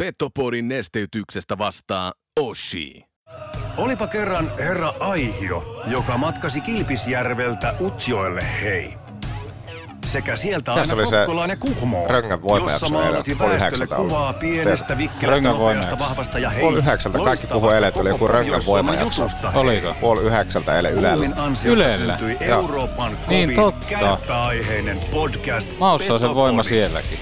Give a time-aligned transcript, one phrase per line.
[0.00, 3.04] Petopodin nesteytyksestä vastaa Oshi.
[3.76, 8.94] Olipa kerran herra Aihio, joka matkasi Kilpisjärveltä Utsjoelle hei.
[10.04, 12.08] Sekä sieltä se aina oli se Kokkolaan ja Kuhmoon,
[12.62, 16.60] jossa maalasi väestölle kuvaa pienestä, vikkelästä, nopeasta, vahvasta ja hei.
[16.60, 19.26] Puoli yhdeksältä kaikki puhuu eilen, oli joku Röngän voimajakso.
[19.54, 19.94] Oliko?
[20.00, 21.26] Puoli yhdeksältä eilen Ylellä.
[21.64, 22.18] Ylellä.
[22.18, 22.36] syntyi.
[22.48, 23.86] Euroopan kovin Niin, totta.
[23.86, 26.40] kärppäaiheinen podcast Maussa on se Petopodi.
[26.40, 27.18] voima sielläkin.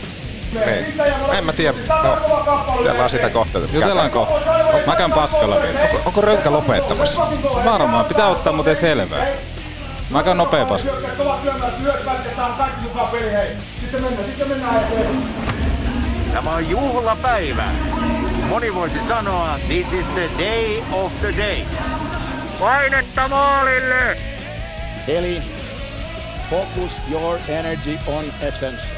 [0.52, 1.00] Niin.
[1.32, 1.78] En mä tiedä.
[2.02, 2.18] No,
[2.78, 3.58] jutellaan sitä kohta.
[3.72, 4.50] Jutellaan kohta.
[4.86, 5.80] Mä käyn paskalla vielä.
[5.80, 7.20] Onko, onko Rönkä lopettamassa?
[7.64, 9.26] Varmaan, pitää ottaa muuten selvää.
[10.10, 10.90] Mä käyn nopea paska.
[16.34, 17.64] Tämä on juhlapäivä.
[18.48, 21.66] Moni voisi sanoa, this is the day of the days.
[22.60, 24.16] Painetta maalille!
[25.08, 25.42] Eli
[26.50, 28.97] focus your energy on essence.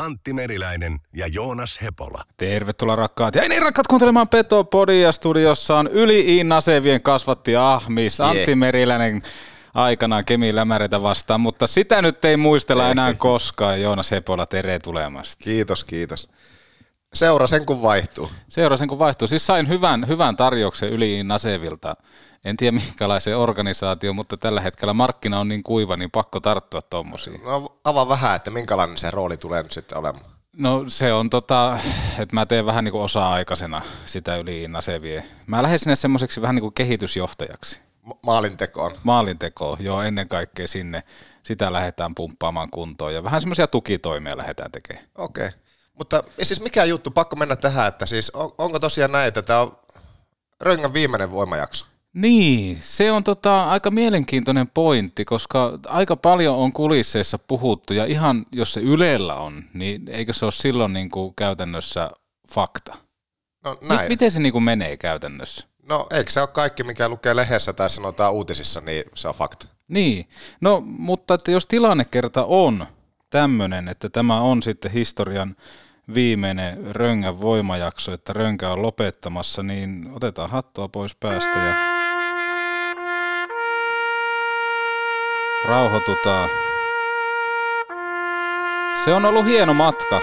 [0.00, 2.22] Antti Meriläinen ja Joonas Hepola.
[2.36, 3.34] Tervetuloa rakkaat.
[3.34, 5.12] Ja niin rakkaat kuuntelemaan Petopodia.
[5.12, 8.20] Studiossa on yli Iin Asevien kasvatti Ahmis.
[8.20, 9.22] Antti Meriläinen
[9.74, 13.80] aikanaan Kemi Lämäreitä vastaan, mutta sitä nyt ei muistella enää koskaan.
[13.80, 15.44] Joonas Hepola, tere tulemasta.
[15.44, 16.28] Kiitos, kiitos.
[17.14, 18.30] Seura sen kun vaihtuu.
[18.48, 19.28] Seurasin kun vaihtuu.
[19.28, 21.94] Siis sain hyvän, hyvän tarjouksen yli Iin Asevilta.
[22.44, 27.40] En tiedä minkälaisen organisaatio, mutta tällä hetkellä markkina on niin kuiva, niin pakko tarttua tommosiin.
[27.44, 30.24] No avaa vähän, että minkälainen se rooli tulee nyt sitten olemaan.
[30.56, 31.78] No se on tota,
[32.18, 35.24] että mä teen vähän niin kuin osa-aikaisena sitä yli Nasevie.
[35.46, 37.80] Mä lähden sinne semmoiseksi vähän niin kuin kehitysjohtajaksi.
[38.02, 38.92] Ma- maalintekoon.
[39.02, 41.02] Maalintekoon, joo ennen kaikkea sinne.
[41.42, 45.06] Sitä lähdetään pumppaamaan kuntoon ja vähän semmoisia tukitoimia lähdetään tekemään.
[45.18, 45.46] Okei.
[45.46, 45.58] Okay.
[46.00, 49.60] Mutta siis mikä juttu, pakko mennä tähän, että siis on, onko tosiaan näin, että tämä
[49.60, 49.78] on
[50.60, 51.86] Röngän viimeinen voimajakso?
[52.12, 58.46] Niin, se on tota aika mielenkiintoinen pointti, koska aika paljon on kulisseissa puhuttu ja ihan
[58.52, 62.10] jos se Ylellä on, niin eikö se ole silloin niin kuin käytännössä
[62.54, 62.96] fakta?
[63.64, 64.08] No M- näin.
[64.08, 65.66] miten se niin kuin menee käytännössä?
[65.88, 69.66] No eikö se ole kaikki, mikä lukee lehdessä tai sanotaan uutisissa, niin se on fakta.
[69.88, 70.28] Niin,
[70.60, 72.86] no mutta että jos tilannekerta on
[73.30, 75.56] tämmöinen, että tämä on sitten historian
[76.14, 81.74] viimeinen Röngän voimajakso, että Rönkä on lopettamassa, niin otetaan hattua pois päästä ja
[85.64, 86.50] rauhoitutaan.
[89.04, 90.20] Se on ollut hieno matka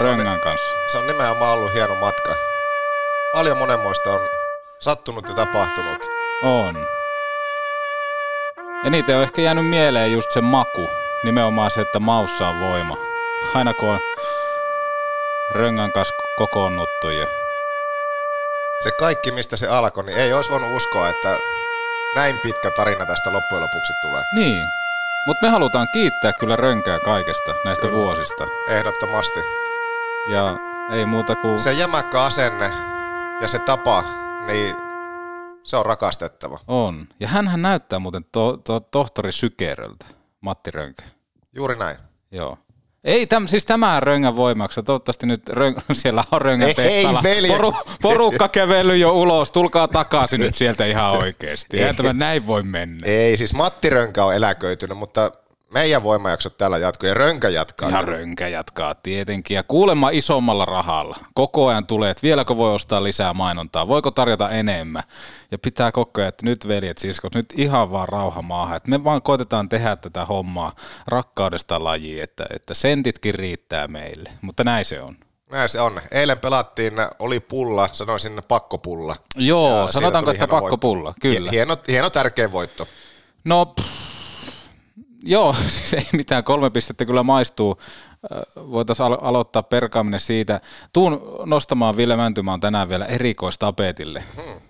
[0.00, 0.74] Röngän kanssa.
[0.92, 2.34] Se on nimenomaan ollut hieno matka.
[3.32, 4.20] Paljon monenmoista on
[4.78, 6.06] sattunut ja tapahtunut.
[6.42, 6.86] On.
[8.84, 10.90] Eniten on ehkä jäänyt mieleen just se maku.
[11.24, 12.96] Nimenomaan se, että maussa on voima.
[13.54, 14.00] Aina kun on
[15.52, 17.26] Röngän kanssa kokoonnuttu ja
[18.82, 21.36] Se kaikki, mistä se alkoi, niin ei olisi voinut uskoa, että
[22.16, 24.22] näin pitkä tarina tästä loppujen lopuksi tulee.
[24.34, 24.66] Niin.
[25.26, 27.98] Mutta me halutaan kiittää kyllä Rönkää kaikesta näistä Kyllä.
[28.04, 28.44] vuosista.
[28.68, 29.40] Ehdottomasti.
[30.30, 30.56] Ja
[30.92, 31.58] ei muuta kuin...
[31.58, 32.70] Se jämäkkä asenne
[33.40, 34.04] ja se tapa,
[34.46, 34.76] niin
[35.62, 36.58] se on rakastettava.
[36.68, 37.06] On.
[37.20, 40.06] Ja hänhän näyttää muuten to- to- tohtori Sykeröltä,
[40.40, 41.04] Matti Rönkä.
[41.52, 41.96] Juuri näin.
[42.30, 42.58] Joo.
[43.04, 44.82] Ei, täm, siis tämä Röngän voimaksi.
[44.82, 47.22] Toivottavasti nyt röng, siellä on Röngän tehtaalla.
[47.22, 47.56] veljeksi.
[47.56, 47.72] Poru,
[48.02, 49.52] porukka kävellyt jo ulos.
[49.52, 51.82] Tulkaa takaisin nyt sieltä ihan oikeasti.
[51.82, 53.06] Ei tämä näin voi mennä.
[53.06, 55.30] Ei, siis Matti Rönkä on eläköitynyt, mutta
[55.74, 57.90] meidän voimajaksot täällä jatkuu ja Rönkä jatkaa.
[57.90, 59.54] Ja Rönkä jatkaa tietenkin.
[59.54, 61.16] Ja kuulemma isommalla rahalla.
[61.34, 63.88] Koko ajan tulee, että vieläkö voi ostaa lisää mainontaa.
[63.88, 65.02] Voiko tarjota enemmän?
[65.50, 68.76] Ja pitää koko ajan, että nyt veljet, siskot, nyt ihan vaan rauha maahan.
[68.76, 70.72] Että me vaan koitetaan tehdä tätä hommaa
[71.08, 74.30] rakkaudesta lajiin, että, että sentitkin riittää meille.
[74.42, 75.16] Mutta näin se on.
[75.52, 76.00] Näin se on.
[76.10, 79.16] Eilen pelattiin, oli pulla, sanoin sinne pakkopulla.
[79.36, 81.20] Joo, Ja sanotaanko, että pakkopulla, voitto.
[81.20, 81.50] kyllä.
[81.50, 82.88] Hieno, hieno tärkeä voitto.
[83.44, 84.13] No, pff,
[85.24, 87.78] joo, siis ei mitään, kolme pistettä kyllä maistuu.
[88.56, 90.60] Voitaisiin alo- aloittaa perkaaminen siitä.
[90.92, 94.24] Tuun nostamaan Ville Mäntymään tänään vielä erikoistapetille.
[94.36, 94.60] Hmm.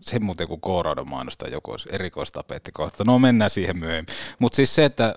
[0.00, 3.04] Se muuten kuin K-Raudon mainostaa joku erikoistapetti kohta.
[3.04, 4.14] No mennään siihen myöhemmin.
[4.38, 5.14] Mutta siis se, että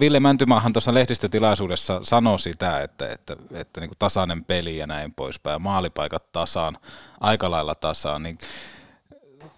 [0.00, 5.14] Ville Mäntymähän tuossa lehdistötilaisuudessa sanoi sitä, että, että, että niin kuin tasainen peli ja näin
[5.14, 6.78] poispäin, maalipaikat tasaan,
[7.20, 8.38] aika lailla tasaan, niin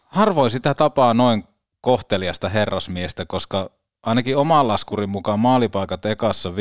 [0.07, 1.45] harvoin sitä tapaa noin
[1.81, 3.71] kohteliasta herrasmiestä, koska
[4.03, 6.53] ainakin oman laskurin mukaan maalipaikat ekassa 5-2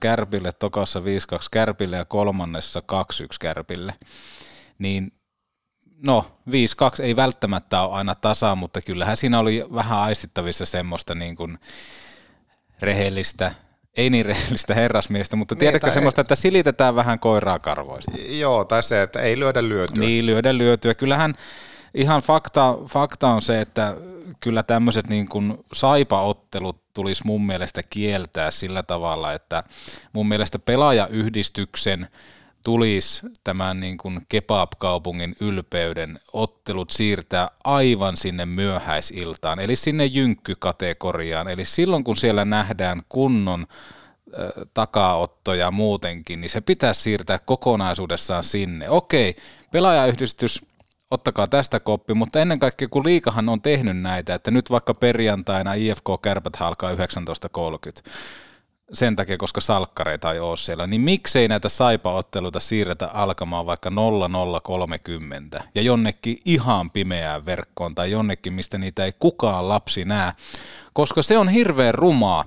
[0.00, 1.02] kärpille, tokassa 5-2
[1.50, 2.82] kärpille ja kolmannessa 2-1
[3.40, 3.94] kärpille.
[4.78, 5.12] niin
[6.02, 6.52] no 5-2
[7.02, 11.58] ei välttämättä ole aina tasa, mutta kyllähän siinä oli vähän aistittavissa semmoista niin kuin
[12.82, 13.52] rehellistä,
[13.96, 18.12] ei niin rehellistä herrasmiestä, mutta Niin, tiedätkö semmoista, että silitetään vähän koiraa karvoista.
[18.28, 20.04] Joo, tai se, että ei lyödä lyötyä.
[20.04, 20.94] Niin, lyödä lyötyä.
[20.94, 21.34] Kyllähän
[21.94, 23.96] ihan fakta, fakta on se, että
[24.40, 29.64] kyllä tämmöiset niin kuin saipaottelut tulisi mun mielestä kieltää sillä tavalla, että
[30.12, 32.08] mun mielestä pelaajayhdistyksen
[32.64, 41.48] tulisi tämän niin kuin kebab-kaupungin ylpeyden ottelut siirtää aivan sinne myöhäisiltaan, eli sinne jynkkykategoriaan.
[41.48, 43.66] Eli silloin kun siellä nähdään kunnon
[44.74, 48.90] takaottoja muutenkin, niin se pitäisi siirtää kokonaisuudessaan sinne.
[48.90, 49.36] Okei,
[49.72, 50.66] pelaajayhdistys,
[51.10, 55.74] ottakaa tästä koppi, mutta ennen kaikkea kun liikahan on tehnyt näitä, että nyt vaikka perjantaina
[55.74, 56.96] IFK Kärpät alkaa 19.30,
[58.92, 65.64] sen takia, koska salkkareita ei ole siellä, niin miksei näitä saipaotteluita siirretä alkamaan vaikka 0030
[65.74, 70.32] ja jonnekin ihan pimeään verkkoon tai jonnekin, mistä niitä ei kukaan lapsi näe,
[70.92, 72.44] koska se on hirveän rumaa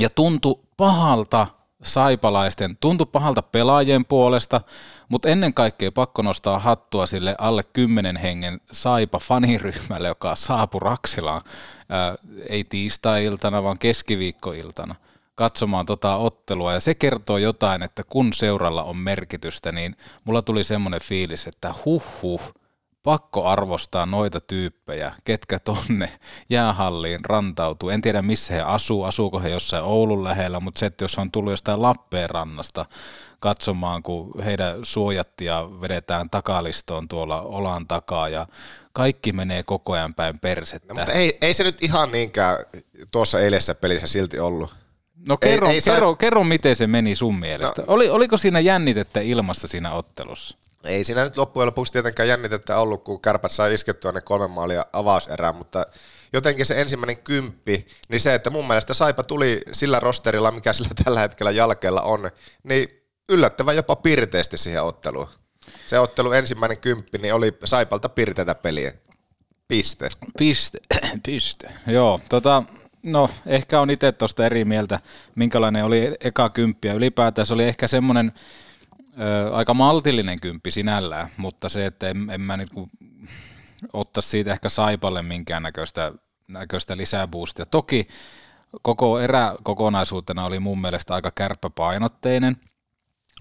[0.00, 1.46] ja tuntui pahalta
[1.82, 4.60] saipalaisten, tuntui pahalta pelaajien puolesta,
[5.08, 11.42] mutta ennen kaikkea pakko nostaa hattua sille alle 10 hengen saipa faniryhmälle, joka saapui Raksilaan,
[11.88, 12.14] ää,
[12.48, 14.94] ei tiistai-iltana, vaan keskiviikkoiltana
[15.34, 20.64] katsomaan tota ottelua, ja se kertoo jotain, että kun seuralla on merkitystä, niin mulla tuli
[20.64, 22.54] semmoinen fiilis, että huh huh,
[23.02, 26.18] pakko arvostaa noita tyyppejä, ketkä tonne
[26.50, 27.88] jäähalliin rantautuu.
[27.88, 31.30] En tiedä missä he asuu, asuuko he jossain Oulun lähellä, mutta se, että jos on
[31.30, 32.86] tullut jostain Lappeenrannasta
[33.40, 38.46] katsomaan, kun heidän suojattia vedetään takalistoon tuolla olan takaa ja
[38.92, 40.94] kaikki menee koko ajan päin persettä.
[40.94, 42.58] No, mutta ei, ei se nyt ihan niinkään
[43.12, 44.74] tuossa eilisessä pelissä silti ollut.
[45.28, 47.82] No kerro, ei ei, kerro, kerro, miten se meni sun mielestä.
[47.82, 50.56] No, Oli, oliko siinä jännitettä ilmassa siinä ottelussa?
[50.84, 54.86] Ei siinä nyt loppujen lopuksi tietenkään jännitettä ollut, kun kärpät sai iskettyä ne kolme maalia
[54.92, 55.86] avauserään, mutta
[56.32, 60.90] jotenkin se ensimmäinen kymppi, niin se, että mun mielestä Saipa tuli sillä rosterilla, mikä sillä
[61.04, 62.30] tällä hetkellä jalkeella on,
[62.62, 62.88] niin
[63.28, 65.28] yllättävän jopa pirteesti siihen otteluun.
[65.86, 68.92] Se ottelu ensimmäinen kymppi, niin oli Saipalta pirteitä peliä.
[69.68, 70.08] Piste.
[70.38, 70.78] Piste,
[71.26, 71.68] piste.
[71.86, 72.62] Joo, tota,
[73.06, 75.00] no ehkä on itse tuosta eri mieltä,
[75.34, 78.32] minkälainen oli eka kymppi ja ylipäätään se oli ehkä semmoinen
[79.52, 82.88] aika maltillinen kymppi sinällään, mutta se, että en, en mä niinku
[83.92, 86.12] ottaisi siitä ehkä Saipalle minkäännäköistä
[86.48, 87.66] näköistä lisäboostia.
[87.66, 88.08] Toki
[88.82, 92.56] koko erä kokonaisuutena oli mun mielestä aika kärppäpainotteinen,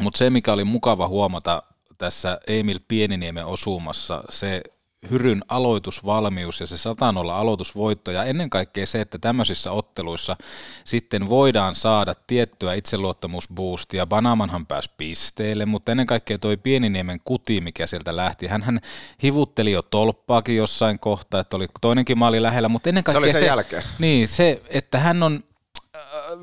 [0.01, 1.63] mutta se mikä oli mukava huomata
[1.97, 4.61] tässä Emil Pieniniemen osumassa, se
[5.11, 10.37] Hyryn aloitusvalmius ja se satanolla aloitusvoitto ja ennen kaikkea se, että tämmöisissä otteluissa
[10.83, 14.05] sitten voidaan saada tiettyä itseluottamusboostia.
[14.05, 18.47] Banamanhan pääsi pisteelle, mutta ennen kaikkea toi Pieniniemen kuti, mikä sieltä lähti.
[18.47, 18.79] hän
[19.23, 23.33] hivutteli jo tolppaakin jossain kohtaa, että oli toinenkin maali lähellä, mutta ennen Se kaikkea oli
[23.33, 23.83] sen jälkeen.
[23.99, 25.43] Niin, se, että hän on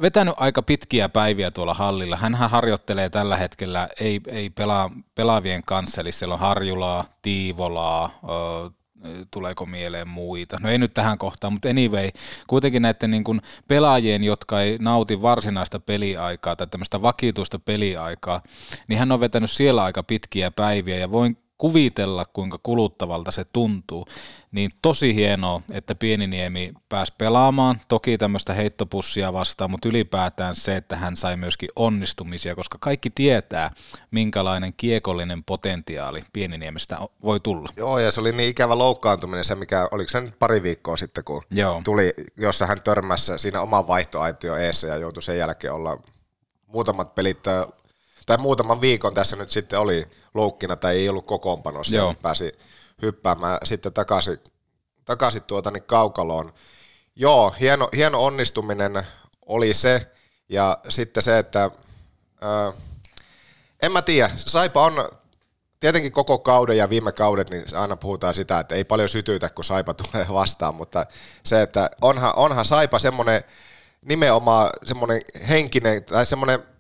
[0.01, 2.17] vetänyt aika pitkiä päiviä tuolla hallilla.
[2.17, 8.11] Hänhän harjoittelee tällä hetkellä, ei, ei pelaa, pelaavien kanssa, eli siellä on Harjulaa, Tiivolaa,
[9.31, 10.59] tuleeko mieleen muita.
[10.63, 12.11] No ei nyt tähän kohtaan, mutta anyway,
[12.47, 18.43] kuitenkin näiden niin kuin pelaajien, jotka ei nauti varsinaista peliaikaa tai tämmöistä vakituista peliaikaa,
[18.89, 24.07] niin hän on vetänyt siellä aika pitkiä päiviä ja voin kuvitella, kuinka kuluttavalta se tuntuu,
[24.53, 30.97] niin tosi hienoa, että Pieniniemi pääsi pelaamaan, toki tämmöistä heittopussia vastaan, mutta ylipäätään se, että
[30.97, 33.71] hän sai myöskin onnistumisia, koska kaikki tietää,
[34.11, 37.69] minkälainen kiekollinen potentiaali Pieniniemestä voi tulla.
[37.77, 41.25] Joo, ja se oli niin ikävä loukkaantuminen se, mikä, oliko se nyt pari viikkoa sitten,
[41.25, 41.81] kun Joo.
[41.85, 45.99] tuli, jossa hän törmäsi siinä oman vaihtoaitio eessä ja joutui sen jälkeen olla
[46.67, 47.39] muutamat pelit,
[48.27, 52.09] tai muutaman viikon tässä nyt sitten oli loukkina tai ei ollut kokoonpanossa, Joo.
[52.09, 52.53] ja pääsi
[53.03, 54.39] hyppäämään sitten takaisin,
[55.05, 56.53] takaisin tuota niin kaukaloon.
[57.17, 59.07] Joo, hieno, hieno onnistuminen
[59.47, 60.13] oli se,
[60.49, 61.71] ja sitten se, että
[62.43, 62.73] ö,
[63.83, 65.09] en mä tiedä, Saipa on
[65.81, 69.65] tietenkin koko kauden ja viime kaudet, niin aina puhutaan sitä, että ei paljon sytytä, kun
[69.65, 71.07] Saipa tulee vastaan, mutta
[71.45, 73.43] se, että onhan, onhan Saipa semmoinen
[74.03, 76.74] nimenomaan semmoinen henkinen, tai semmoinen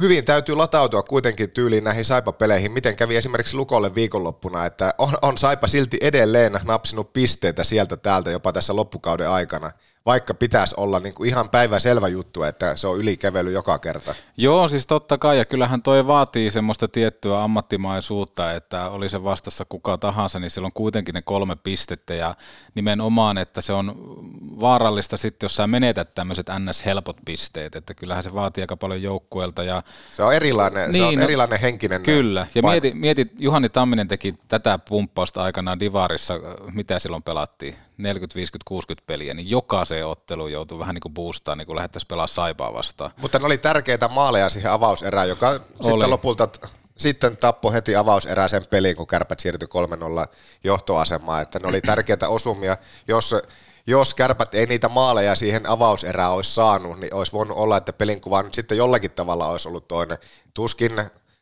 [0.00, 5.38] hyvin täytyy latautua kuitenkin tyyliin näihin Saipa-peleihin, miten kävi esimerkiksi Lukolle viikonloppuna, että on, on
[5.38, 9.70] Saipa silti edelleen napsinut pisteitä sieltä täältä jopa tässä loppukauden aikana,
[10.06, 14.14] vaikka pitäisi olla niin kuin ihan päiväselvä juttu, että se on ylikävely joka kerta.
[14.36, 19.64] Joo, siis totta kai, ja kyllähän toi vaatii semmoista tiettyä ammattimaisuutta, että oli se vastassa
[19.68, 22.34] kuka tahansa, niin siellä on kuitenkin ne kolme pistettä, ja
[22.74, 23.94] nimenomaan, että se on
[24.60, 29.62] vaarallista sitten, jos sä menetät tämmöiset NS-helpot pisteet, että kyllähän se vaatii aika paljon joukkueelta.
[29.62, 29.82] Ja...
[30.12, 34.08] Se on erilainen, niin, se on no, erilainen henkinen Kyllä, ja mieti, mieti, Juhani Tamminen
[34.08, 36.34] teki tätä pumppausta aikanaan Divarissa,
[36.72, 41.56] mitä silloin pelattiin, 40, 50, 60 peliä, niin jokaiseen otteluun joutuu vähän niin kuin boostaa,
[41.56, 43.10] niin kuin lähdettäisiin pelaamaan Saipaa vastaan.
[43.20, 45.60] Mutta ne oli tärkeitä maaleja siihen avauserään, joka oli.
[45.80, 46.48] sitten lopulta
[46.96, 49.68] sitten tappoi heti avauserää sen peliin, kun kärpät siirtyi
[50.26, 50.28] 3-0
[50.64, 52.76] johtoasemaan, että ne oli tärkeitä osumia.
[53.08, 53.34] Jos,
[53.86, 58.20] jos kärpät ei niitä maaleja siihen avauserään olisi saanut, niin olisi voinut olla, että pelin
[58.20, 60.18] kuva nyt sitten jollakin tavalla olisi ollut toinen.
[60.54, 60.92] Tuskin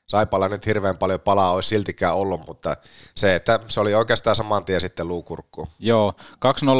[0.06, 2.76] Saipalla nyt hirveän paljon palaa olisi siltikään ollut, mutta
[3.14, 5.68] se, että se oli oikeastaan saman tien sitten luukurkku.
[5.78, 6.12] Joo,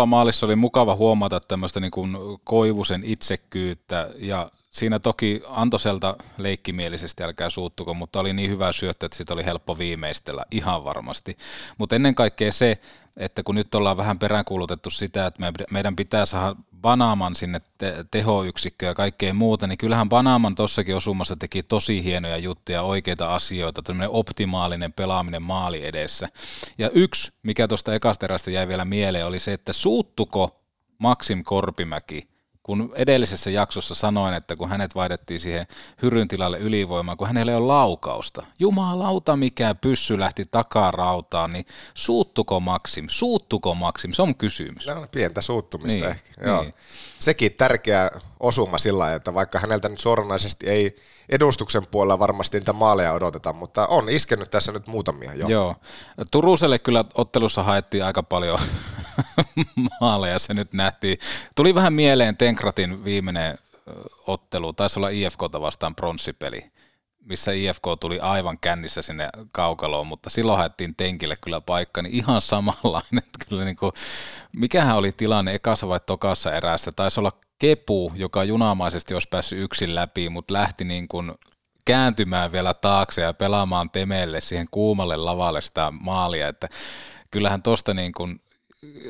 [0.02, 7.22] 2-0 maalissa oli mukava huomata tämmöistä niin kuin Koivusen itsekkyyttä ja siinä toki Antoselta leikkimielisesti,
[7.22, 11.36] älkää suuttuko, mutta oli niin hyvä syöttö, että sitä oli helppo viimeistellä, ihan varmasti.
[11.78, 12.78] Mutta ennen kaikkea se,
[13.16, 18.88] että kun nyt ollaan vähän peräänkuulutettu sitä, että meidän pitää saada Banaaman sinne te- tehoyksikköä
[18.88, 24.10] ja kaikkea muuta, niin kyllähän Banaaman tossakin osumassa teki tosi hienoja juttuja, oikeita asioita, tämmöinen
[24.10, 26.28] optimaalinen pelaaminen maali edessä.
[26.78, 30.60] Ja yksi, mikä tuosta ekasterästä jäi vielä mieleen, oli se, että suuttuko
[30.98, 32.33] Maxim Korpimäki
[32.64, 35.66] kun edellisessä jaksossa sanoin, että kun hänet vaihdettiin siihen
[36.02, 38.47] hyryn tilalle ylivoimaan, kun hänellä ei ole laukausta.
[38.61, 43.06] Jumalauta, mikä pyssy lähti takarautaan, niin suuttuko Maxim?
[43.09, 44.12] Suuttuko Maxim?
[44.12, 44.87] Se on kysymys.
[44.87, 46.47] No, pientä suuttumista niin, ehkä.
[46.47, 46.62] Joo.
[46.62, 46.75] Niin.
[47.18, 50.97] Sekin tärkeä osuma sillä että vaikka häneltä nyt suoranaisesti ei
[51.28, 55.48] edustuksen puolella varmasti niitä maaleja odoteta, mutta on iskenyt tässä nyt muutamia jo.
[55.48, 55.76] Joo.
[56.30, 58.58] Turuselle kyllä ottelussa haettiin aika paljon
[60.00, 61.18] maaleja, se nyt nähtiin.
[61.56, 63.58] Tuli vähän mieleen Tenkratin viimeinen
[64.26, 66.70] ottelu, taisi olla IFKta vastaan pronssipeli,
[67.20, 72.42] missä IFK tuli aivan kännissä sinne kaukaloon, mutta silloin haettiin Tenkille kyllä paikka, niin ihan
[72.42, 73.22] samanlainen.
[73.48, 73.92] Kyllä niin kuin,
[74.52, 76.92] mikähän oli tilanne ekassa vai tokassa erässä?
[76.92, 81.32] Taisi olla Kepu, joka junamaisesti olisi päässyt yksin läpi, mutta lähti niin kuin
[81.84, 86.68] kääntymään vielä taakse ja pelaamaan temeelle siihen kuumalle lavalle sitä maalia, että
[87.30, 88.40] kyllähän tuosta niin kuin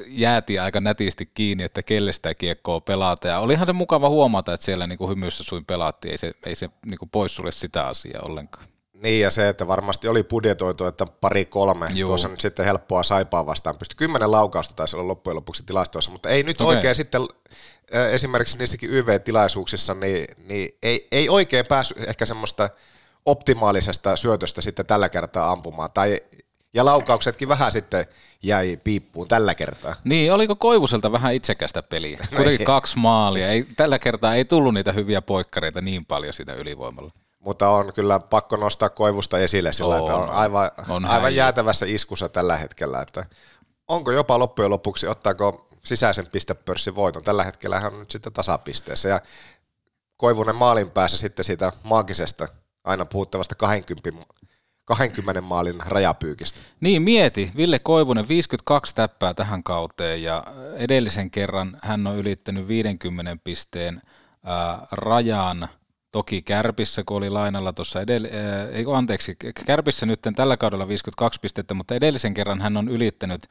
[0.07, 3.29] jäätiin aika nätisti kiinni, että kelle sitä kiekkoa pelata.
[3.29, 6.55] Ja olihan se mukava huomata, että siellä niin kuin hymyssä suin pelaattiin, ei se, ei
[6.55, 8.67] se niin kuin pois sulle sitä asiaa ollenkaan.
[9.05, 12.09] Niin ja se, että varmasti oli budjetoitu, että pari kolme, Juu.
[12.09, 13.97] tuossa nyt sitten helppoa saipaa vastaan pysty.
[13.97, 16.77] Kymmenen laukausta taisi olla loppujen lopuksi tilastoissa, mutta ei nyt okay.
[16.77, 17.21] oikein sitten
[18.11, 22.71] esimerkiksi niissäkin YV-tilaisuuksissa, niin, niin ei, ei oikein päässyt ehkä semmoista
[23.27, 25.91] optimaalisesta syötöstä sitten tällä kertaa ampumaan.
[25.95, 26.21] Tai,
[26.75, 28.07] ja laukauksetkin vähän sitten
[28.43, 29.97] jäi piippuun tällä kertaa.
[30.05, 32.19] Niin, oliko Koivuselta vähän itsekästä peliä?
[32.31, 33.49] No Kuitenkin kaksi maalia.
[33.49, 37.11] Ei, tällä kertaa ei tullut niitä hyviä poikkareita niin paljon siitä ylivoimalla.
[37.45, 41.87] Mutta on kyllä pakko nostaa Koivusta esille sillä, on, että on aivan, on aivan jäätävässä
[41.87, 43.01] iskussa tällä hetkellä.
[43.01, 43.27] Että
[43.89, 47.23] onko jopa loppujen lopuksi, ottaako sisäisen pistepörssin voiton?
[47.23, 49.21] Tällä hetkellä hän on nyt sitten tasapisteessä ja
[50.17, 52.49] Koivunen maalin päässä sitten siitä maagisesta
[52.85, 54.11] aina puhuttavasta 20
[54.85, 56.61] 20 maalin rajapyykistä.
[56.81, 57.51] Niin, mieti.
[57.57, 64.03] Ville Koivunen 52 täppää tähän kauteen ja edellisen kerran hän on ylittänyt 50 pisteen
[64.45, 65.69] ää, rajan
[66.15, 68.29] Toki Kärpissä, kun oli lainalla tuossa edellä,
[68.73, 73.47] ei anteeksi, Kärpissä nyt tällä kaudella 52 pistettä, mutta edellisen kerran hän on ylittänyt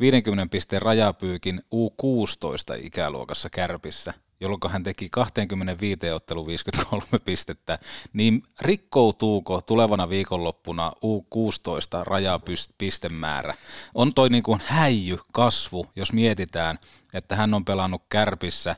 [0.00, 7.78] 50 pisteen rajapyykin U16 ikäluokassa Kärpissä jolloin hän teki 25 ottelu 53 pistettä,
[8.12, 13.54] niin rikkoutuuko tulevana viikonloppuna U16 rajapistemäärä?
[13.94, 16.78] On toi niin kuin häijy kasvu, jos mietitään,
[17.14, 18.76] että hän on pelannut kärpissä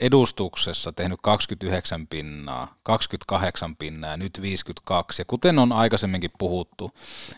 [0.00, 5.22] edustuksessa tehnyt 29 pinnaa, 28 pinnaa ja nyt 52.
[5.22, 6.90] Ja kuten on aikaisemminkin puhuttu,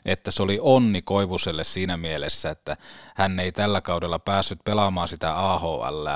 [0.04, 2.76] että se oli onni Koivuselle siinä mielessä, että
[3.16, 6.08] hän ei tällä kaudella päässyt pelaamaan sitä AHL,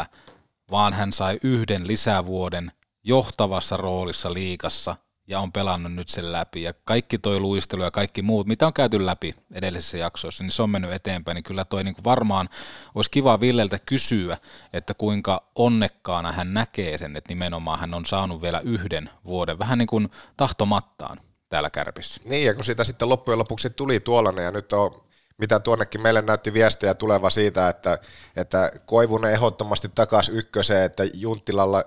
[0.71, 2.73] vaan hän sai yhden lisävuoden
[3.05, 4.97] johtavassa roolissa liikassa
[5.31, 6.63] ja on pelannut nyt sen läpi.
[6.63, 10.63] Ja kaikki toi luistelu ja kaikki muut, mitä on käyty läpi edellisissä jaksoissa, niin se
[10.63, 11.35] on mennyt eteenpäin.
[11.35, 12.49] Niin kyllä toi niin kuin varmaan
[12.95, 14.39] olisi kiva Villeltä kysyä,
[14.73, 19.79] että kuinka onnekkaana hän näkee sen, että nimenomaan hän on saanut vielä yhden vuoden, vähän
[19.79, 22.21] niin kuin tahtomattaan täällä Kärpissä.
[22.25, 25.03] Niin, ja kun siitä sitten loppujen lopuksi tuli tuollainen, ja nyt on
[25.39, 27.99] mitä tuonnekin meille näytti viestejä tuleva siitä, että,
[28.37, 31.85] että Koivunen ehdottomasti takaisin ykköseen, että Junttilalla,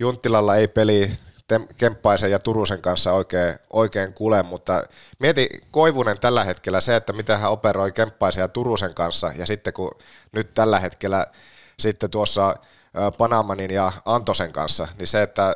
[0.00, 1.12] Junttilalla ei peli
[1.76, 4.84] Kemppaisen ja Turusen kanssa oikein, oikein kule, mutta
[5.18, 9.72] mieti Koivunen tällä hetkellä se, että miten hän operoi Kemppaisen ja Turusen kanssa, ja sitten
[9.72, 9.90] kun
[10.32, 11.26] nyt tällä hetkellä
[11.78, 12.56] sitten tuossa
[13.18, 15.54] Panamanin ja Antosen kanssa, niin se, että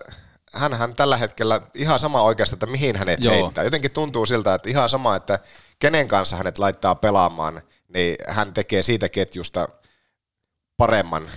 [0.52, 3.34] hän, hän tällä hetkellä ihan sama oikeastaan, että mihin hänet Joo.
[3.34, 3.64] heittää.
[3.64, 5.38] Jotenkin tuntuu siltä, että ihan sama, että
[5.78, 9.68] kenen kanssa hänet laittaa pelaamaan, niin hän tekee siitä ketjusta
[10.76, 11.28] paremman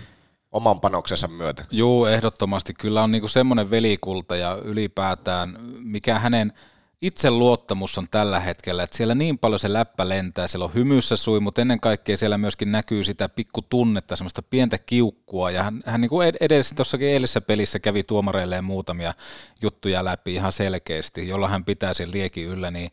[0.54, 1.66] oman panoksensa myötä.
[1.72, 2.74] Juu, ehdottomasti.
[2.74, 6.54] Kyllä on niinku semmoinen velikulta ja ylipäätään, mikä hänen
[7.02, 11.40] itseluottamus on tällä hetkellä, että siellä niin paljon se läppä lentää, siellä on hymyssä sui,
[11.40, 16.02] mutta ennen kaikkea siellä myöskin näkyy sitä pikku tunnetta, semmoista pientä kiukkua, ja hän, hän
[16.02, 19.14] niin edes tuossakin eilisessä pelissä kävi tuomareilleen muutamia
[19.62, 22.92] juttuja läpi ihan selkeästi, jolla hän pitää sen liekin yllä, niin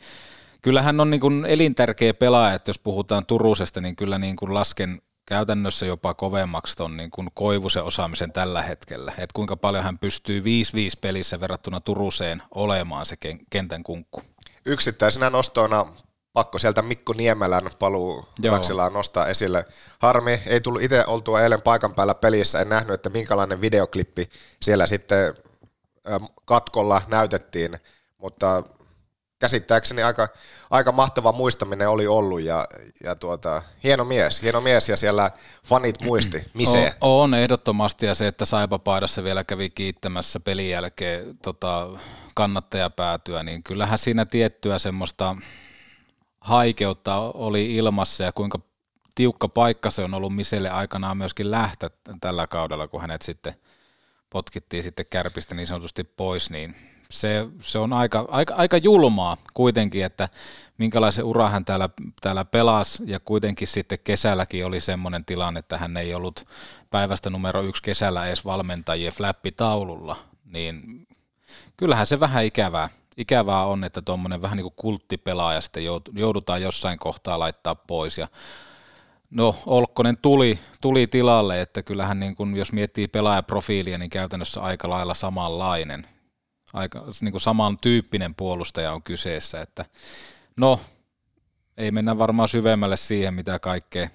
[0.63, 4.55] kyllä hän on niin kuin elintärkeä pelaaja, että jos puhutaan Turusesta, niin kyllä niin kuin
[4.55, 9.99] lasken käytännössä jopa kovemmaksi ton niin kuin Koivusen osaamisen tällä hetkellä, että kuinka paljon hän
[9.99, 10.45] pystyy 5-5
[11.01, 14.23] pelissä verrattuna Turuseen olemaan se ken- kentän kunkku.
[14.67, 15.87] Yksittäisenä nostoina
[16.33, 18.55] pakko sieltä Mikko Niemelän paluu Joo.
[18.57, 19.65] Raksilaa nostaa esille.
[19.99, 24.31] Harmi, ei tullut itse oltua eilen paikan päällä pelissä, en nähnyt, että minkälainen videoklippi
[24.63, 25.35] siellä sitten
[26.45, 27.79] katkolla näytettiin,
[28.19, 28.63] mutta
[29.41, 30.29] käsittääkseni aika,
[30.71, 32.67] aika mahtava muistaminen oli ollut ja,
[33.05, 35.31] ja tuota, hieno mies, hieno mies ja siellä
[35.65, 36.95] fanit muisti, Mise.
[37.01, 41.89] On, on ehdottomasti ja se, että Saipa paidassa vielä kävi kiittämässä pelin jälkeen tota,
[42.35, 45.37] kannattajapäätyä, niin kyllähän siinä tiettyä semmoista
[46.41, 48.59] haikeutta oli ilmassa ja kuinka
[49.15, 53.55] tiukka paikka se on ollut Miselle aikanaan myöskin lähteä tällä kaudella, kun hänet sitten
[54.31, 60.05] potkittiin sitten kärpistä niin sanotusti pois, niin se, se on aika, aika, aika julmaa kuitenkin,
[60.05, 60.29] että
[60.79, 61.89] minkälaisen ura hän täällä,
[62.21, 66.49] täällä pelasi, ja kuitenkin sitten kesälläkin oli semmoinen tilanne, että hän ei ollut
[66.91, 71.07] päivästä numero yksi kesällä edes valmentajien flappitaululla, niin
[71.77, 76.99] kyllähän se vähän ikävää, ikävää on, että tuommoinen vähän niin kuin kulttipelaaja sitten joudutaan jossain
[76.99, 78.29] kohtaa laittaa pois, ja
[79.31, 84.91] No Olkkonen tuli, tuli tilalle, että kyllähän niin kuin, jos miettii pelaajaprofiilia, niin käytännössä aika
[84.91, 86.07] lailla samanlainen.
[86.73, 89.85] Aika niin kuin samantyyppinen puolustaja on kyseessä, että
[90.57, 90.81] no
[91.77, 94.09] ei mennä varmaan syvemmälle siihen, mitä kaikkea,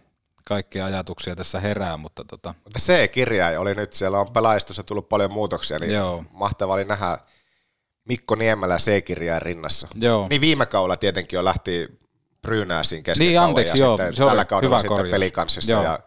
[0.46, 5.32] kaikkea ajatuksia tässä herää, mutta tota, Mutta C-kirja oli nyt, siellä on pelaajistossa tullut paljon
[5.32, 6.24] muutoksia, niin Joo.
[6.32, 7.18] mahtavaa oli nähdä
[8.06, 9.88] Mikko Niemelä C-kirjaa rinnassa.
[9.96, 10.28] joo.
[10.30, 12.00] Niin viime kaudella tietenkin jo lähti
[12.42, 15.12] Brynäsiin kesken Niin, anteeksi, ja joo, sitten se tällä kaudella hyvä sitten korjaus.
[15.12, 15.84] pelikanssissa Joo.
[15.84, 16.00] ja,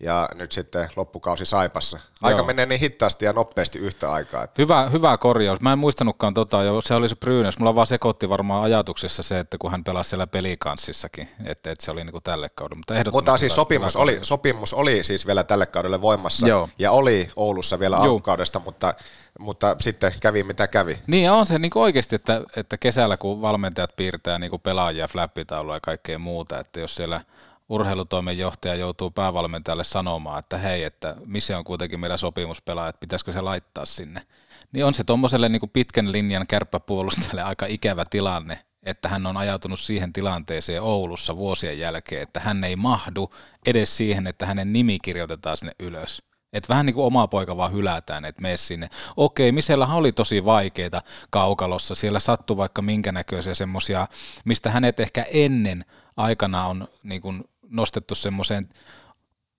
[0.00, 1.98] ja nyt sitten loppukausi Saipassa.
[2.22, 2.46] Aika Joo.
[2.46, 4.44] menee niin hitaasti ja nopeasti yhtä aikaa.
[4.44, 5.60] Että Hyvä, hyvä korjaus.
[5.60, 7.58] Mä en muistanutkaan tota, jo, se oli se Brynäs.
[7.58, 11.90] Mulla vaan sekoitti varmaan ajatuksessa se, että kun hän pelasi siellä pelikanssissakin, että, että se
[11.90, 12.78] oli niinku tälle kaudelle.
[12.78, 14.28] Mutta, mutta siis hyvä- sopimus hyvä oli, korjaus.
[14.28, 16.68] sopimus oli siis vielä tälle kaudelle voimassa Joo.
[16.78, 18.94] ja oli Oulussa vielä alkukaudesta, mutta,
[19.38, 20.98] mutta sitten kävi mitä kävi.
[21.06, 25.80] Niin on se niin oikeasti, että, että kesällä kun valmentajat piirtää niin pelaajia, flappitaulua ja
[25.80, 27.20] kaikkea muuta, että jos siellä
[27.68, 33.40] urheilutoimenjohtaja joutuu päävalmentajalle sanomaan, että hei, että missä on kuitenkin meidän sopimuspelaaja, että pitäisikö se
[33.40, 34.26] laittaa sinne,
[34.72, 39.80] niin on se tuommoiselle niin pitkän linjan kärppäpuolustajalle aika ikävä tilanne, että hän on ajautunut
[39.80, 43.34] siihen tilanteeseen Oulussa vuosien jälkeen, että hän ei mahdu
[43.66, 46.22] edes siihen, että hänen nimi kirjoitetaan sinne ylös.
[46.52, 48.88] Että vähän niin kuin oma poika vaan hylätään, että mene sinne.
[49.16, 51.94] Okei, Misellähän oli tosi vaikeita kaukalossa.
[51.94, 54.08] Siellä sattui vaikka minkä näköisiä semmoisia,
[54.44, 55.84] mistä hänet ehkä ennen
[56.16, 58.68] aikana on niin kuin nostettu semmoiseen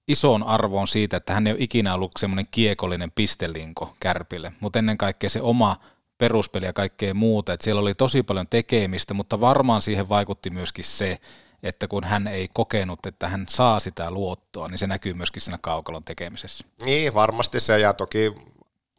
[0.07, 4.97] isoon arvoon siitä, että hän ei ole ikinä ollut semmoinen kiekollinen pistelinko kärpille, mutta ennen
[4.97, 5.75] kaikkea se oma
[6.17, 10.85] peruspeli ja kaikkea muuta, että siellä oli tosi paljon tekemistä, mutta varmaan siihen vaikutti myöskin
[10.85, 11.17] se,
[11.63, 15.57] että kun hän ei kokenut, että hän saa sitä luottoa, niin se näkyy myöskin siinä
[15.61, 16.65] kaukalon tekemisessä.
[16.85, 18.33] Niin, varmasti se ja toki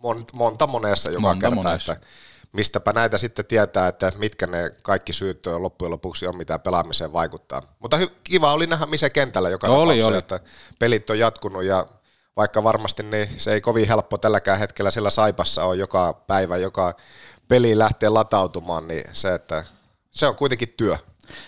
[0.03, 1.92] mon, monta monessa joka Monta kerta, monessa.
[1.92, 2.07] että
[2.53, 7.63] mistäpä näitä sitten tietää, että mitkä ne kaikki syyt loppujen lopuksi on, mitä pelaamiseen vaikuttaa.
[7.79, 10.19] Mutta hy- kiva oli nähdä missä kentällä joka Oli, tapauksessa, oli.
[10.19, 10.41] että
[10.79, 11.87] pelit on jatkunut ja
[12.37, 16.95] vaikka varmasti niin se ei kovin helppo tälläkään hetkellä sillä Saipassa on joka päivä, joka
[17.49, 19.65] peli lähtee latautumaan, niin se, että
[20.11, 20.97] se on kuitenkin työ.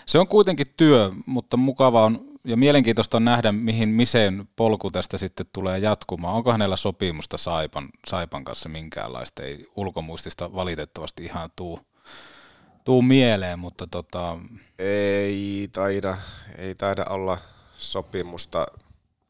[0.05, 5.17] Se on kuitenkin työ, mutta mukava on ja mielenkiintoista on nähdä, mihin Miseen polku tästä
[5.17, 6.35] sitten tulee jatkumaan.
[6.35, 9.43] Onko hänellä sopimusta Saipan, Saipan kanssa minkäänlaista?
[9.43, 11.79] Ei ulkomuistista valitettavasti ihan tuu,
[12.83, 14.37] tuu mieleen, mutta tota,
[14.79, 16.17] Ei taida,
[16.57, 17.37] ei taida olla
[17.77, 18.67] sopimusta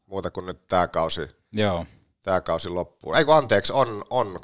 [0.06, 1.86] muuta kuin nyt tämä kausi, joo.
[2.22, 3.14] tämä kausi loppuu.
[3.14, 4.40] Ei kun anteeksi, on, on 2024-2025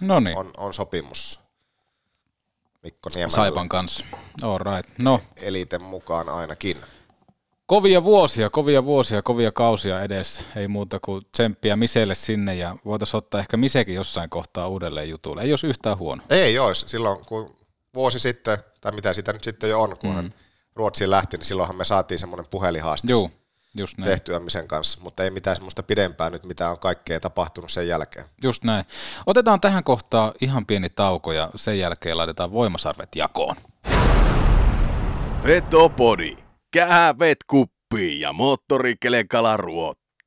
[0.00, 0.38] No niin.
[0.38, 1.41] on, on sopimus
[2.82, 3.34] Mikko Niemelällä.
[3.34, 4.04] Saipan kanssa.
[4.42, 4.98] All right.
[4.98, 6.76] No, Eliten mukaan ainakin.
[7.66, 10.44] kovia vuosia, kovia vuosia, kovia kausia edes.
[10.56, 15.42] Ei muuta kuin tsemppiä Miselle sinne ja voitaisiin ottaa ehkä Misekin jossain kohtaa uudelleen jutulle.
[15.42, 16.22] Ei jos yhtään huono.
[16.30, 16.88] Ei olisi.
[16.88, 17.56] Silloin kun
[17.94, 20.16] vuosi sitten, tai mitä sitä nyt sitten jo on, kun mm.
[20.16, 20.34] hän
[20.76, 23.12] Ruotsiin lähti, niin silloinhan me saatiin semmoinen puhelinhaaste.
[23.12, 23.30] Juu.
[23.76, 24.10] Just näin.
[24.10, 28.26] tehtyämisen kanssa, mutta ei mitään semmoista pidempää nyt, mitä on kaikkea tapahtunut sen jälkeen.
[28.42, 28.84] Just näin.
[29.26, 33.56] Otetaan tähän kohtaan ihan pieni tauko ja sen jälkeen laitetaan voimasarvet jakoon.
[35.42, 36.36] Petopodi.
[36.72, 39.56] Kähävet kuppiin ja moottorikelekala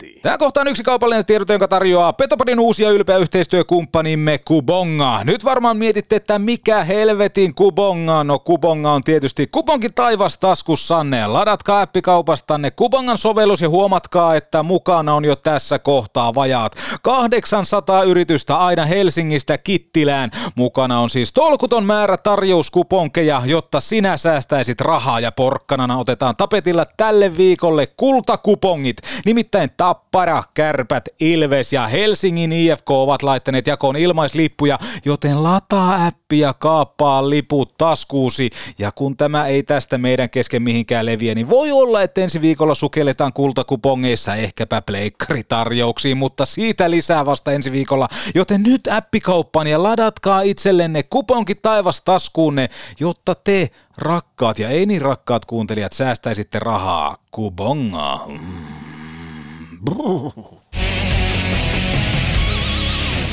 [0.04, 0.20] ruotti.
[0.22, 5.24] Tämä kohta on yksi kaupallinen tiedote, jonka tarjoaa Petopodin uusia ylpeä yhteistyökumppanimme Kubonga.
[5.24, 8.24] Nyt varmaan mietitte, että mikä helvetin Kubonga.
[8.24, 11.28] No Kubonga on tietysti kuponkin taivas taskussanne.
[11.28, 18.58] Ladatkaa appikaupastanne Kubongan sovellus ja huomatkaa, että mukana on jo tässä kohtaa vajaat 800 yritystä
[18.58, 20.30] aina Helsingistä Kittilään.
[20.56, 27.38] Mukana on siis tolkuton määrä tarjouskuponkeja, jotta sinä säästäisit rahaa ja porkkanana otetaan tapetilla tälle
[27.38, 28.98] viikolle kultakupongit.
[29.26, 36.54] Nimittäin Tappara, Kärpät, Ilves ja Helsingin IFK ovat laittaneet jakoon ilmaislippuja, joten lataa appi ja
[36.54, 38.50] kaappaa liput taskuusi.
[38.80, 42.76] Ja kun tämä ei tästä meidän kesken mihinkään leviä, niin voi olla, että ensi viikolla
[42.76, 48.08] sukelletaan kultakupongeissa ehkäpä pleikkaritarjouksiin, mutta siitä lisää vasta ensi viikolla.
[48.36, 52.70] Joten nyt appikauppaan ja ladatkaa itsellenne kuponkit taivas taskuunne,
[53.00, 57.16] jotta te rakkaat ja ei niin rakkaat kuuntelijat säästäisitte rahaa.
[57.32, 58.28] Kubonga.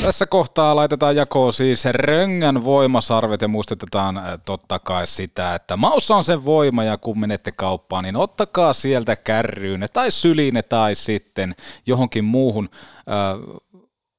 [0.03, 6.15] Tässä kohtaa laitetaan jakoon siis röngän voimasarvet ja muistutetaan äh, totta kai sitä, että maussa
[6.15, 11.55] on sen voima ja kun menette kauppaan, niin ottakaa sieltä kärryynne tai syline tai sitten
[11.85, 13.61] johonkin muuhun äh,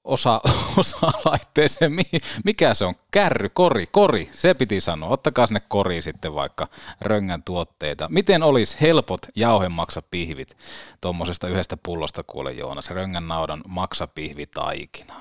[0.04, 0.40] osa,
[0.80, 6.02] osa laitteeseen, Mi- mikä se on, kärry, kori, kori, se piti sanoa, ottakaa sinne kori
[6.02, 6.68] sitten vaikka
[7.00, 8.08] röngän tuotteita.
[8.10, 10.56] Miten olisi helpot jauhemaksapihvit
[11.00, 15.14] tuommoisesta yhdestä pullosta kuule Joonas, röngän naudan maksapihvitaikina.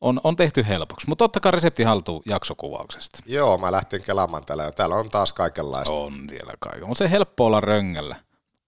[0.00, 3.18] On, on tehty helpoksi, mutta ottakaa resepti haltuun jaksokuvauksesta.
[3.26, 4.72] Joo, mä lähtin kelaamaan täällä.
[4.72, 5.94] Täällä on taas kaikenlaista.
[5.94, 8.16] On siellä kaiken, mutta se helppo olla röngällä.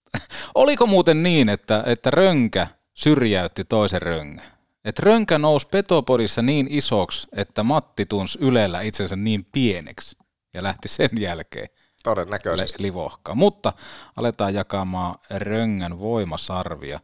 [0.55, 4.56] Oliko muuten niin, että, että rönkä syrjäytti toisen röngän?
[4.87, 10.17] Että rönkä nousi Petopodissa niin isoksi, että Matti tunsi Ylellä itsensä niin pieneksi
[10.55, 11.69] ja lähti sen jälkeen
[12.03, 12.83] Todennäköisesti.
[12.83, 13.35] livohkaa.
[13.35, 13.73] Mutta
[14.17, 17.01] aletaan jakamaan röngän voimasarvia.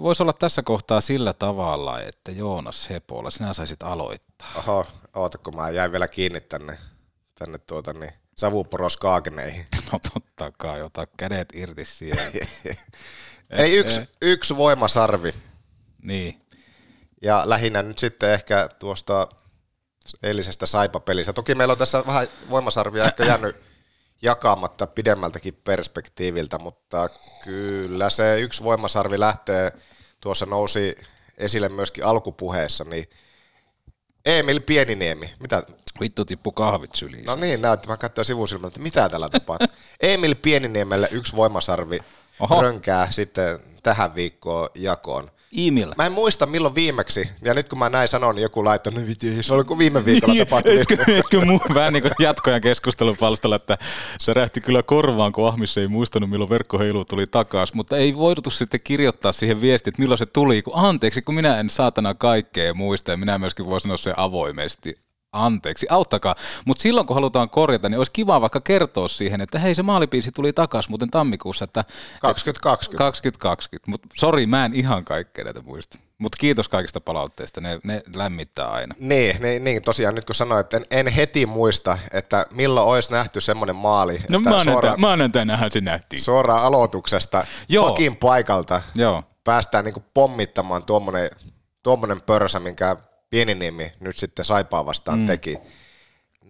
[0.00, 4.48] Voisi olla tässä kohtaa sillä tavalla, että Joonas Hepola, sinä saisit aloittaa.
[4.56, 6.78] Oho, oota kun mä jäin vielä kiinni tänne,
[7.38, 9.66] tänne tuota niin, savuporoskaakeneihin.
[9.92, 12.22] No totta kai, ota kädet irti siellä.
[13.50, 15.34] Ei yksi, yksi voimasarvi.
[16.02, 16.40] Niin,
[17.24, 19.28] Ja lähinnä nyt sitten ehkä tuosta
[20.22, 21.32] eilisestä Saipa-pelistä.
[21.32, 23.56] Toki meillä on tässä vähän voimasarvia ehkä jäänyt
[24.22, 27.08] jakamatta pidemmältäkin perspektiiviltä, mutta
[27.44, 29.72] kyllä se yksi voimasarvi lähtee,
[30.20, 30.96] tuossa nousi
[31.38, 33.04] esille myöskin alkupuheessa, niin
[34.24, 35.34] Emil Pieniniemi.
[35.40, 35.62] Mitä?
[36.00, 37.24] vittu tippu kahvit syliin.
[37.24, 37.88] No niin, näytti.
[37.88, 39.68] Mä katsoin sivusilmalla, että mitä täällä tapahtuu.
[40.00, 41.98] Emil Pieniniemelle yksi voimasarvi
[42.40, 42.62] Oho.
[42.62, 45.28] rönkää sitten tähän viikkoon jakoon.
[45.98, 49.42] Mä en muista milloin viimeksi, ja nyt kun mä näin sanon, niin joku laittoi, viti,
[49.42, 50.80] se oli kuin viime viikolla tapahtunut.
[51.08, 53.78] Etkö, muu vähän niin kuin jatkojan keskustelun palstalla, että
[54.18, 58.50] se rähti kyllä korvaan, kun Ahmis ei muistanut, milloin verkkoheilu tuli takaisin, mutta ei voitu
[58.50, 62.74] sitten kirjoittaa siihen viesti, että milloin se tuli, kun anteeksi, kun minä en saatana kaikkea
[62.74, 65.03] muista, ja minä myöskin voin sanoa sen avoimesti.
[65.34, 66.34] Anteeksi, auttakaa.
[66.64, 70.32] Mutta silloin kun halutaan korjata, niin olisi kiva vaikka kertoa siihen, että hei se maalipiisi
[70.32, 71.84] tuli takaisin muuten tammikuussa, että
[72.20, 73.04] 2020.
[73.04, 73.90] 2020.
[73.90, 75.98] Mutta sori, mä en ihan kaikkea näitä muista.
[76.18, 78.94] Mutta kiitos kaikista palautteista, ne, ne lämmittää aina.
[78.98, 83.12] Niin, niin, niin, tosiaan nyt kun sanoin, että en, en heti muista, että milloin olisi
[83.12, 84.40] nähty semmoinen maali, No
[84.96, 86.22] maanantainahan se nähtiin.
[86.22, 87.88] suoraan aloituksesta Joo.
[87.88, 89.22] pakin paikalta Joo.
[89.44, 91.30] päästään niin pommittamaan tuommoinen,
[91.82, 92.96] tuommoinen pörsä, minkä
[93.34, 95.26] Pieniniemi nyt sitten Saipaa vastaan mm.
[95.26, 95.56] teki.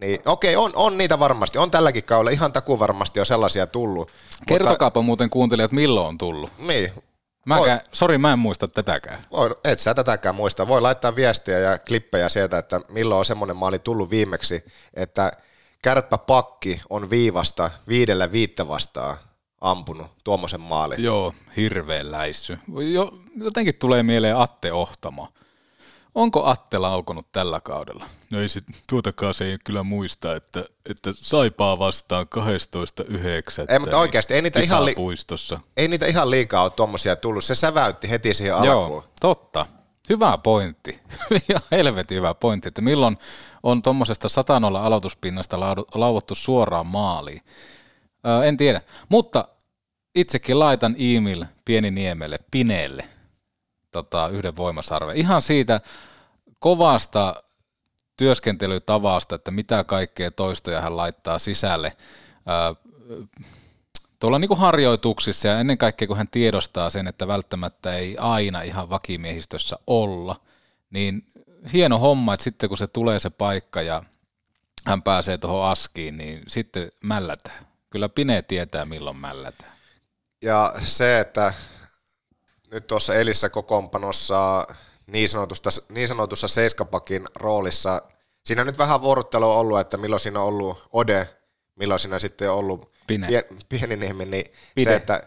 [0.01, 1.59] Niin, okei, on, on niitä varmasti.
[1.59, 4.11] On tälläkin kaudella ihan taku varmasti jo sellaisia tullut.
[4.47, 6.51] Kertokaapa muuten kuuntelijat, milloin on tullut.
[6.51, 6.92] Mutta, niin,
[7.47, 7.68] Mä Voi.
[7.92, 9.18] sori, mä en muista tätäkään.
[9.33, 10.68] voi, et sä tätäkään muista.
[10.68, 15.33] Voi laittaa viestiä ja klippejä sieltä, että milloin on semmoinen maali tullut viimeksi, että
[15.83, 19.16] kärppäpakki on viivasta viidellä viittä vastaan
[19.61, 21.03] ampunut tuommoisen maalin.
[21.03, 22.59] Joo, hirveän läissy.
[22.92, 25.29] Jo, jotenkin tulee mieleen Atte Ohtamo.
[26.14, 28.07] Onko Atte laukonut tällä kaudella?
[28.31, 33.11] No ei se, tuotakaan se ei kyllä muista, että, että saipaa vastaan 12.9.
[33.68, 35.61] Ei, mutta oikeasti, ei niitä ihan li- puistossa.
[35.77, 37.44] Ei niitä ihan liikaa ole tuommoisia tullut.
[37.44, 38.90] Se säväytti heti siihen alkuun.
[38.90, 39.66] Joo, totta.
[40.09, 41.00] Hyvä pointti.
[41.50, 43.18] Ihan helvetin hyvä pointti, että milloin
[43.62, 45.61] on tuommoisesta satanolla aloituspinnasta
[45.94, 47.40] lauottu suoraan maaliin.
[48.27, 49.48] Öö, en tiedä, mutta
[50.14, 53.09] itsekin laitan Emil Pieniniemelle, Pineelle,
[53.94, 55.16] tota, yhden voimasarven.
[55.16, 55.80] Ihan siitä
[56.59, 57.42] kovasta
[58.16, 61.96] työskentelytavasta, että mitä kaikkea toistoja hän laittaa sisälle.
[62.48, 62.74] Öö,
[64.18, 68.62] tuolla niin kuin harjoituksissa ja ennen kaikkea kun hän tiedostaa sen, että välttämättä ei aina
[68.62, 70.40] ihan vakimiehistössä olla,
[70.90, 71.26] niin
[71.72, 74.02] hieno homma, että sitten kun se tulee se paikka ja
[74.87, 77.66] hän pääsee tuohon askiin, niin sitten mällätään.
[77.90, 79.72] Kyllä Pine tietää, milloin mällätään.
[80.42, 81.54] Ja se, että
[82.75, 84.67] nyt tuossa Elissä kokoonpanossa
[85.07, 88.03] niin, sanotusta, niin sanotussa seiskapakin roolissa,
[88.45, 91.29] siinä nyt vähän vuorottelu on ollut, että milloin siinä on ollut Ode,
[91.77, 93.27] milloin siinä sitten on ollut Pine.
[93.27, 94.91] Pien, Pieniniemi, niin Pide.
[94.91, 95.23] se, että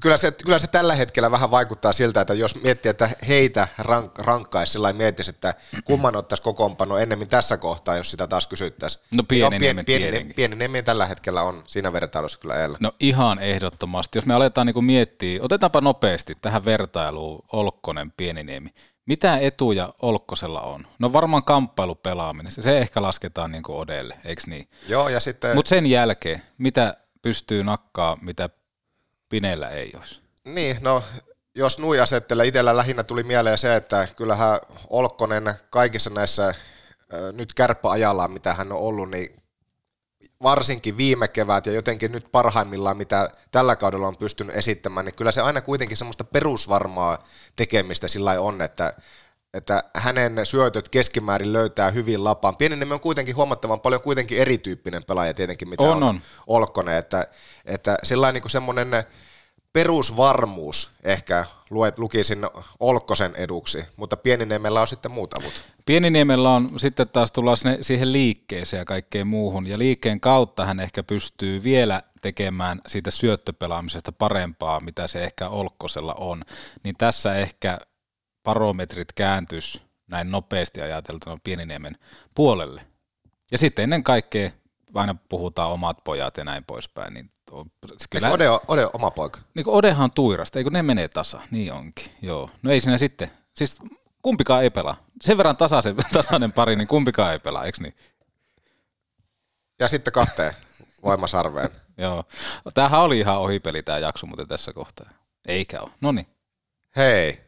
[0.00, 4.18] kyllä se, kyllä se tällä hetkellä vähän vaikuttaa siltä, että jos miettii, että heitä rank,
[4.18, 9.04] rankkaisi sillä miettisi, että kumman ottaisi kokoonpano ennemmin tässä kohtaa, jos sitä taas kysyttäisiin.
[9.10, 10.36] No Pieniniemen pieni, tietenkin.
[10.36, 12.78] Pieniniemi tällä hetkellä on siinä vertailussa kyllä edellä.
[12.80, 14.18] No ihan ehdottomasti.
[14.18, 18.74] Jos me aletaan niin miettiä, otetaanpa nopeasti tähän vertailuun Olkkonen, Pieniniemi.
[19.06, 20.86] Mitä etuja Olkkosella on?
[20.98, 22.52] No varmaan kamppailupelaaminen.
[22.52, 24.68] Se ehkä lasketaan niin kuin Odelle, eikö niin?
[24.88, 25.56] Joo, ja sitten...
[25.56, 28.48] Mutta sen jälkeen, mitä pystyy nakkaa, mitä
[29.32, 30.20] Pineellä ei olisi?
[30.44, 31.02] Niin, no
[31.54, 34.58] jos nui asettelee, itsellä lähinnä tuli mieleen se, että kyllähän
[34.90, 36.54] Olkkonen kaikissa näissä
[37.32, 39.36] nyt kärppäajallaan, mitä hän on ollut, niin
[40.42, 45.32] varsinkin viime kevät ja jotenkin nyt parhaimmillaan, mitä tällä kaudella on pystynyt esittämään, niin kyllä
[45.32, 47.24] se aina kuitenkin semmoista perusvarmaa
[47.56, 48.94] tekemistä sillä on, että,
[49.54, 52.56] että hänen syötöt keskimäärin löytää hyvin lapaan.
[52.56, 56.20] Pienenemme on kuitenkin huomattavan paljon kuitenkin erityyppinen pelaaja tietenkin, mitä On, on, on.
[56.46, 57.26] Olkkonen, että,
[57.64, 58.88] että sillä niin semmoinen
[59.72, 62.46] perusvarmuus ehkä luet, lukisin
[62.80, 65.52] Olkkosen eduksi, mutta Pieninemellä on sitten muut avut.
[65.86, 70.80] Pieniniemellä on sitten taas tullaan sinne, siihen liikkeeseen ja kaikkeen muuhun, ja liikkeen kautta hän
[70.80, 76.42] ehkä pystyy vielä tekemään siitä syöttöpelaamisesta parempaa, mitä se ehkä Olkkosella on.
[76.84, 77.78] Niin tässä ehkä
[78.44, 81.98] barometrit kääntys näin nopeasti ajateltuna Pieniniemen
[82.34, 82.86] puolelle.
[83.50, 84.50] Ja sitten ennen kaikkea
[84.94, 87.70] aina puhutaan omat pojat ja näin poispäin, niin on,
[88.10, 88.30] Kyllä.
[88.30, 89.40] Ode, on, Ode on oma poika.
[89.54, 92.50] niin kuin Odehan on tuirasta, eikö ne menee tasa, niin onkin, joo.
[92.62, 93.78] No ei siinä sitten, siis
[94.22, 94.96] kumpikaan ei pelaa.
[95.20, 97.94] Sen verran tasaisen, tasainen pari, niin kumpikaan ei pelaa, eikö niin?
[99.80, 100.52] Ja sitten kahteen
[101.02, 101.70] voimasarveen.
[101.98, 102.24] Joo.
[102.74, 105.10] Tämähän oli ihan ohipeli tämä jakso muuten tässä kohtaa.
[105.48, 105.90] Eikä ole.
[106.00, 106.26] No niin,
[106.96, 107.40] Hei,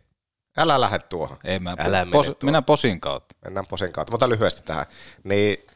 [0.56, 1.36] älä lähde tuohon.
[1.44, 2.38] ei mä, Älä pos, tuohon.
[2.42, 3.34] mennään posin kautta.
[3.44, 4.86] Mennään posin kautta, mutta lyhyesti tähän.
[5.24, 5.66] Niin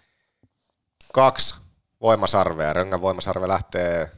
[1.12, 1.54] kaksi
[2.00, 2.72] voimasarvea.
[2.72, 4.10] Röngän voimasarve lähtee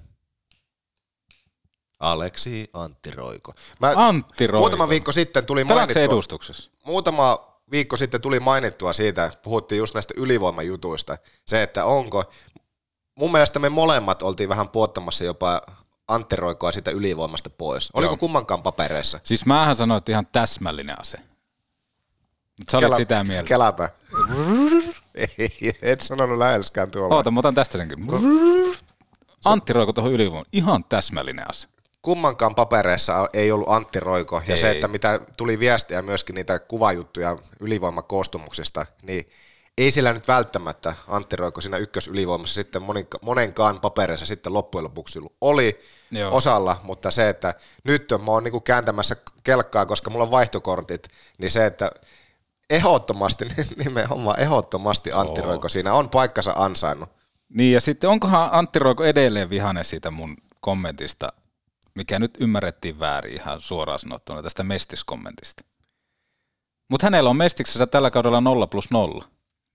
[2.00, 3.52] Aleksi Antti Roiko.
[3.80, 4.62] Mä, Antti Roiko.
[4.62, 6.70] Muutama viikko sitten tuli Pelaatko mainittua, edustuksessa?
[6.86, 12.24] muutama viikko sitten tuli mainittua siitä, puhuttiin just näistä ylivoimajutuista, se, että onko,
[13.14, 15.62] mun mielestä me molemmat oltiin vähän puottamassa jopa
[16.10, 17.90] Antti Roikoa siitä ylivoimasta pois.
[17.94, 18.16] Oliko Joo.
[18.16, 19.20] kummankaan papereissa?
[19.22, 21.18] Siis mähän sanoin, että ihan täsmällinen ase.
[22.58, 23.48] Mutta sä olet sitä mieltä.
[23.48, 23.88] Kelata.
[25.14, 27.14] Ei, et sanonut läheskään tuolla.
[27.14, 27.98] Oota, mä otan tästä senkin.
[29.44, 30.46] Antti Roiko tuohon ylivoimaan.
[30.52, 31.68] Ihan täsmällinen ase.
[32.02, 34.60] kummankaan papereissa ei ollut Antti Roiko, ja Ei.
[34.60, 39.26] se, että mitä tuli viestiä myöskin niitä kuvajuttuja ylivoimakoostumuksesta, niin
[39.78, 45.18] ei sillä nyt välttämättä Antti Roiko siinä ykkösylivoimassa sitten monin, monenkaan papereissa sitten loppujen lopuksi
[45.40, 45.78] oli
[46.10, 46.36] Joo.
[46.36, 51.50] osalla, mutta se, että nyt mä oon niinku kääntämässä kelkkaa, koska mulla on vaihtokortit, niin
[51.50, 51.90] se, että
[52.70, 53.44] ehdottomasti,
[53.84, 55.46] nimenomaan ehdottomasti Antti Oo.
[55.46, 57.08] Roiko siinä on paikkansa ansainnut.
[57.48, 61.28] Niin ja sitten onkohan Antti Roiko edelleen vihane siitä mun kommentista,
[61.94, 65.64] mikä nyt ymmärrettiin väärin ihan suoraan sanottuna tästä mestiskommentista.
[66.88, 69.24] Mutta hänellä on mestiksessä tällä kaudella 0 plus 0.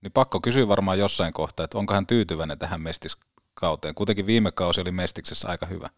[0.02, 3.94] Niin pakko kysyä varmaan jossain kohtaa, että onko hän tyytyväinen tähän mestiskauteen.
[3.94, 5.88] Kuitenkin viime kausi oli mestiksessä aika hyvä.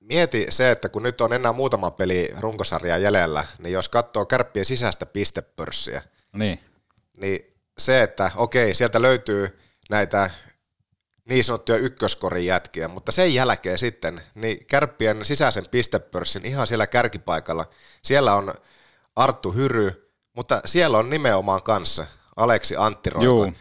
[0.00, 4.64] Mieti se, että kun nyt on enää muutama peli runkosarjaa jäljellä, niin jos katsoo kärppien
[4.66, 6.60] sisäistä pistepörssiä, niin,
[7.20, 9.58] niin se, että okei, sieltä löytyy
[9.90, 10.30] näitä
[11.24, 17.66] niin sanottuja ykköskorin jätkiä, mutta sen jälkeen sitten, niin kärppien sisäisen pistepörssin ihan siellä kärkipaikalla,
[18.02, 18.54] siellä on
[19.16, 22.06] Arttu Hyry, mutta siellä on nimenomaan kanssa
[22.36, 23.24] Aleksi Antti Roiko.
[23.24, 23.52] Juu.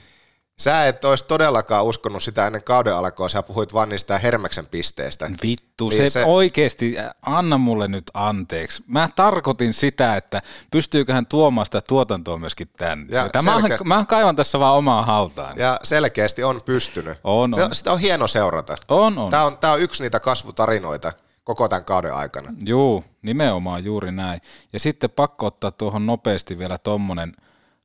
[0.61, 5.29] Sä et olisi todellakaan uskonut sitä ennen kauden alkoa, sä puhuit vaan niistä Hermeksen pisteistä.
[5.43, 8.83] vittu, Niin se, se- oikeasti, anna mulle nyt anteeksi.
[8.87, 10.41] Mä tarkoitin sitä, että
[10.71, 13.05] pystyykö hän tuomaan sitä tuotantoa myöskin tänne.
[13.15, 15.57] Ja Tämä selkeästi- mä kaivan tässä vaan omaa haltaan.
[15.57, 17.17] Ja selkeästi on pystynyt.
[17.23, 17.75] On, se, on.
[17.75, 18.75] Sitä on hieno seurata.
[18.87, 19.31] On, on.
[19.31, 22.53] Tämä on, tämä on yksi niitä kasvutarinoita koko tämän kauden aikana.
[22.65, 24.41] Juu, nimenomaan juuri näin.
[24.73, 27.33] Ja sitten pakko ottaa tuohon nopeasti vielä tommonen,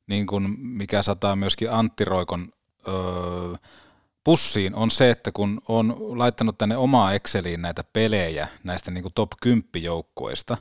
[0.07, 2.49] niin kuin mikä sataa myöskin Antti Roikon
[4.25, 9.15] pussiin, on se, että kun on laittanut tänne omaa Exceliin näitä pelejä näistä niin kuin
[9.15, 10.57] top 10 joukkueista,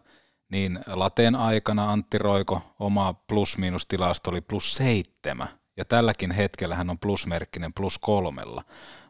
[0.52, 7.00] niin lateen aikana Antti Roiko oma plus-miinus-tilasto oli plus seitsemän, ja tälläkin hetkellä hän on
[7.00, 8.64] plusmerkkinen plus kolmella.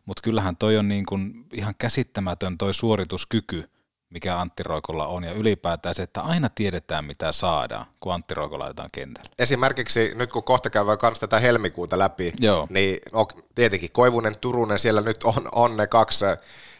[0.05, 3.69] mutta kyllähän toi on niin kuin ihan käsittämätön toi suorituskyky,
[4.11, 8.59] mikä Antti Roikolla on, ja ylipäätään se, että aina tiedetään, mitä saadaan, kun Antti Roiko
[8.59, 9.29] laitetaan kentälle.
[9.39, 12.67] Esimerkiksi nyt kun kohta käydään kans tätä helmikuuta läpi, Joo.
[12.69, 16.25] niin no, tietenkin Koivunen, Turunen, siellä nyt on, on ne kaksi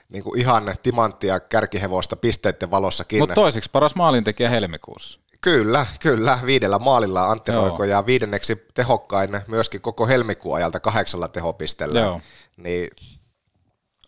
[0.10, 3.20] niin kuin ihan timanttia kärkihevosta pisteiden valossakin.
[3.20, 5.20] Mutta toiseksi paras maalintekijä helmikuussa.
[5.42, 6.40] Kyllä, kyllä.
[6.46, 7.62] Viidellä maalilla Antti Joo.
[7.62, 12.00] Roiko ja viidenneksi tehokkain myöskin koko helmikuun ajalta kahdeksalla tehopisteellä.
[12.00, 12.22] Joo.
[12.58, 12.90] Niin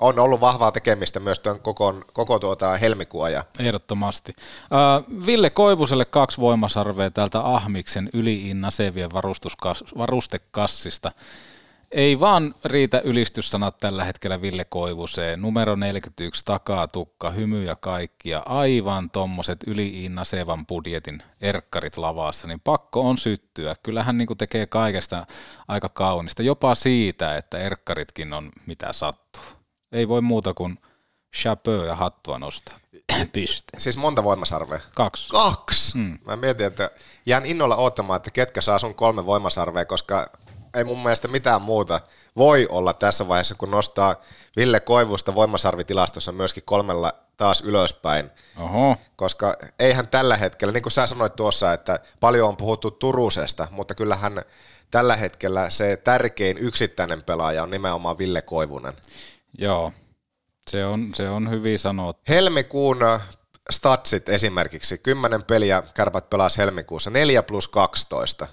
[0.04, 3.44] on ollut vahvaa tekemistä myös tuon koko, koko tuota helmikuun ajan.
[3.60, 4.34] Ehdottomasti.
[4.38, 9.10] Äh, Ville Koivuselle kaksi voimasarvea täältä Ahmiksen yliinna Sevien
[9.98, 11.12] varustekassista.
[11.92, 15.42] Ei vaan riitä ylistyssanat tällä hetkellä Ville Koivuseen.
[15.42, 22.60] Numero 41, takatukka, hymy ja kaikki ja aivan tommoset yliinna Sevan budjetin erkkarit lavassa, niin
[22.60, 23.76] pakko on syttyä.
[23.84, 25.26] Kyllähän niin tekee kaikesta
[25.68, 29.62] aika kaunista, jopa siitä, että erkkaritkin on mitä sattuu.
[29.93, 30.79] Ei voi muuta kuin
[31.38, 32.79] chapeau ja hattua nostaa.
[33.32, 33.77] Piste.
[33.77, 34.79] Siis monta voimasarvea.
[34.95, 35.29] Kaksi.
[35.29, 35.93] Kaksi!
[35.93, 36.19] Hmm.
[36.25, 36.91] Mä mietin, että
[37.25, 40.29] jään innolla odottamaan, että ketkä saa sun kolme voimasarvea, koska
[40.73, 42.01] ei mun mielestä mitään muuta
[42.38, 44.15] voi olla tässä vaiheessa, kun nostaa
[44.56, 48.32] Ville Koivusta voimasarvitilastossa myöskin kolmella taas ylöspäin.
[48.60, 48.97] Oho.
[49.15, 53.95] Koska eihän tällä hetkellä, niin kuin sä sanoit tuossa, että paljon on puhuttu Turusesta, mutta
[53.95, 54.41] kyllähän
[54.91, 58.93] tällä hetkellä se tärkein yksittäinen pelaaja on nimenomaan Ville Koivunen.
[59.58, 59.94] Joo,
[60.72, 62.24] se on, se on hyvin sanottu.
[62.30, 63.00] Helmikuun
[63.70, 68.48] statsit esimerkiksi, 10 peliä kärpät pelasi helmikuussa, 4 plus 12.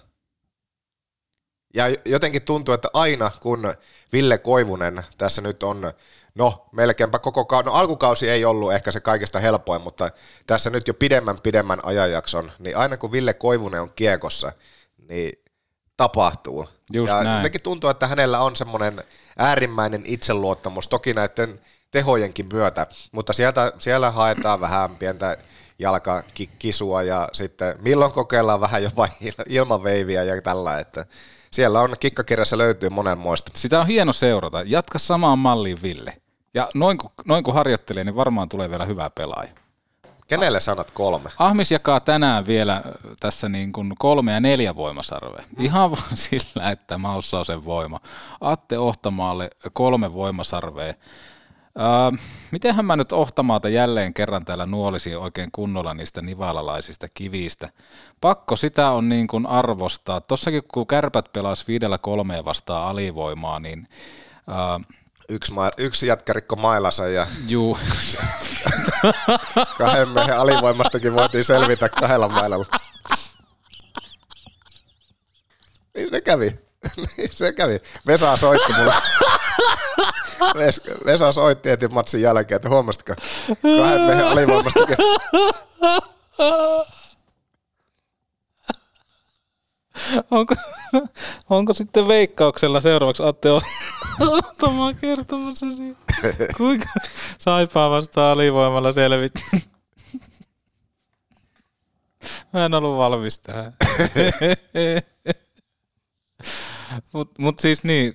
[1.75, 3.75] Ja jotenkin tuntuu, että aina kun
[4.13, 5.93] Ville Koivunen tässä nyt on,
[6.35, 10.11] no melkeinpä koko kausi, no alkukausi ei ollut ehkä se kaikista helpoin, mutta
[10.47, 14.53] tässä nyt jo pidemmän pidemmän ajanjakson, niin aina kun Ville Koivunen on kiekossa,
[15.09, 15.33] niin
[15.97, 16.69] tapahtuu.
[16.93, 17.37] Just ja näin.
[17.37, 19.05] jotenkin tuntuu, että hänellä on semmoinen
[19.39, 25.37] äärimmäinen itseluottamus, toki näiden tehojenkin myötä, mutta sieltä, siellä haetaan vähän pientä
[25.79, 31.07] jalkakisua ja sitten milloin kokeillaan vähän jopa il- ilmaveiviä ja tällä, että
[31.51, 33.53] siellä on kikkakirjassa löytyy monenmoista.
[33.55, 34.63] Sitä on hieno seurata.
[34.67, 36.17] Jatka samaan malliin, Ville.
[36.55, 39.51] Ja noin kun, noin kun harjoittelee, niin varmaan tulee vielä hyvä pelaaja.
[40.31, 41.31] Kenelle sanat kolme?
[41.39, 42.83] Ahmis jakaa tänään vielä
[43.21, 45.45] tässä niin kuin kolme ja neljä voimasarvea.
[45.59, 48.01] Ihan vaan sillä, että maussa on sen voima.
[48.41, 50.95] Atte Ohtamaalle kolme voimasarvea.
[51.79, 52.19] Öö,
[52.51, 57.69] mitenhän mä nyt Ohtamaata jälleen kerran täällä nuolisin oikein kunnolla niistä nivalalaisista kivistä.
[58.21, 60.21] Pakko sitä on niin kuin arvostaa.
[60.21, 63.89] Tossakin kun kärpät pelasi viidellä kolmeen vastaan alivoimaa, niin
[64.49, 64.97] öö,
[65.33, 67.79] Yksi, ma- yksi jätkä rikko mailansa ja juu,
[69.79, 72.67] kahden miehen alivoimastakin voitiin selvitä kahdella mailalla.
[75.95, 76.51] Niin se kävi.
[77.17, 77.81] Niin se kävi.
[78.07, 78.95] Vesa soitti mulle.
[80.41, 83.15] Ves- Vesa soitti heti matsin jälkeen, että huomasitko
[83.79, 84.97] kahden miehen alivoimastakin.
[90.31, 90.55] onko,
[91.51, 93.49] onko sitten veikkauksella seuraavaksi Atte
[94.21, 96.01] Ohtamaa kertomassa siitä,
[96.57, 96.87] kuinka
[97.39, 99.33] saipaa vastaan alivoimalla selvit?
[102.53, 103.73] Mä en ollut valmis tähän.
[107.13, 108.13] Mut, mut siis niin,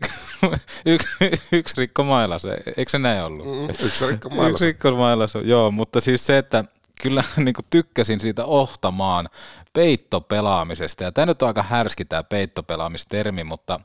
[0.85, 1.07] yksi,
[1.51, 2.45] yksi rikko mailas,
[2.77, 3.47] eikö se näin ollut?
[3.47, 4.65] Mm, Yksi rikko Yksi mailansa.
[4.65, 6.63] rikko mailas, joo, mutta siis se, että
[7.01, 9.29] kyllä niin kuin tykkäsin siitä ohtamaan
[9.73, 13.79] peittopelaamisesta, ja tämä nyt on aika härski tämä peittopelaamistermi, mutta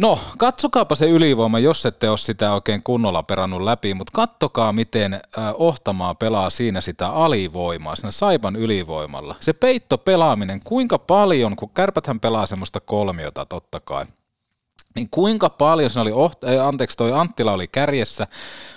[0.00, 5.20] No, katsokaapa se ylivoima, jos ette ole sitä oikein kunnolla perannut läpi, mutta kattokaa, miten
[5.54, 9.34] Ohtamaa pelaa siinä sitä alivoimaa, siinä Saipan ylivoimalla.
[9.40, 14.06] Se peittopelaaminen, kuinka paljon, kun kärpäthän pelaa semmoista kolmiota totta kai,
[14.94, 18.26] niin kuinka paljon siinä oli, oht- ei, anteeksi toi Anttila oli kärjessä,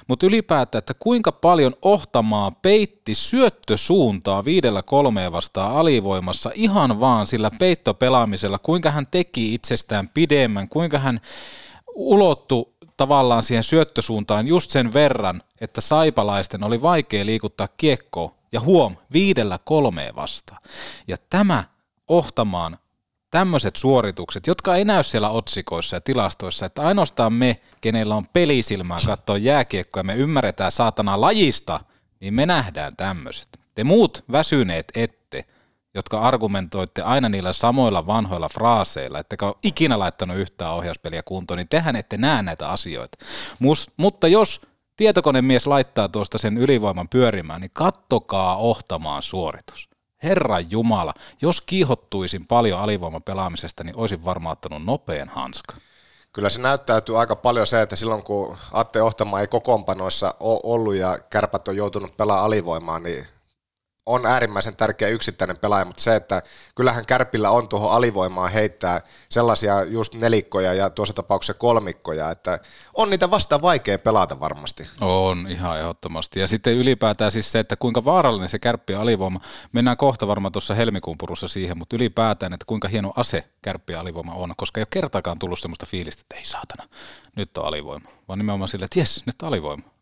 [0.07, 7.51] mutta ylipäätään, että kuinka paljon Ohtamaa peitti syöttösuuntaa viidellä kolmeen vastaan alivoimassa ihan vaan sillä
[7.59, 11.19] peittopelaamisella, kuinka hän teki itsestään pidemmän, kuinka hän
[11.95, 18.35] ulottu tavallaan siihen syöttösuuntaan just sen verran, että saipalaisten oli vaikea liikuttaa kiekkoa?
[18.51, 20.61] Ja huom, viidellä kolmeen vastaan.
[21.07, 21.63] Ja tämä
[22.07, 22.77] Ohtamaan
[23.33, 28.97] tämmöiset suoritukset, jotka ei näy siellä otsikoissa ja tilastoissa, että ainoastaan me, kenellä on pelisilmää
[29.05, 31.79] katsoa jääkiekkoa ja me ymmärretään saatana lajista,
[32.19, 33.47] niin me nähdään tämmöiset.
[33.75, 35.45] Te muut väsyneet ette,
[35.93, 41.69] jotka argumentoitte aina niillä samoilla vanhoilla fraaseilla, ettekä ole ikinä laittanut yhtään ohjauspeliä kuntoon, niin
[41.69, 43.17] tehän ette näe näitä asioita.
[43.59, 44.61] Mus, mutta jos
[44.97, 49.92] tietokonemies laittaa tuosta sen ylivoiman pyörimään, niin kattokaa ohtamaan suoritus.
[50.23, 55.75] Herran Jumala, jos kiihottuisin paljon alivoiman pelaamisesta, niin olisin varmaan ottanut nopean hanska.
[56.33, 60.95] kyllä se näyttäytyy aika paljon se, että silloin kun Atte Ohtama ei kokoonpanoissa ole ollut
[60.95, 63.27] ja kärpät on joutunut pelaamaan alivoimaan, niin
[64.05, 66.41] on äärimmäisen tärkeä yksittäinen pelaaja, mutta se, että
[66.75, 72.59] kyllähän Kärpillä on tuohon alivoimaan heittää sellaisia just nelikkoja ja tuossa tapauksessa kolmikkoja, että
[72.93, 74.87] on niitä vasta vaikea pelata varmasti.
[75.01, 76.39] On ihan ehdottomasti.
[76.39, 79.39] Ja sitten ylipäätään siis se, että kuinka vaarallinen se kärppi alivoima.
[79.71, 84.33] Mennään kohta varmaan tuossa helmikuun purussa siihen, mutta ylipäätään, että kuinka hieno ase kärppi alivoima
[84.33, 86.89] on, koska ei ole kertaakaan tullut sellaista fiilistä, että ei saatana,
[87.35, 88.09] nyt on alivoima.
[88.27, 89.92] Vaan nimenomaan sille, että jes, nyt on alivoima.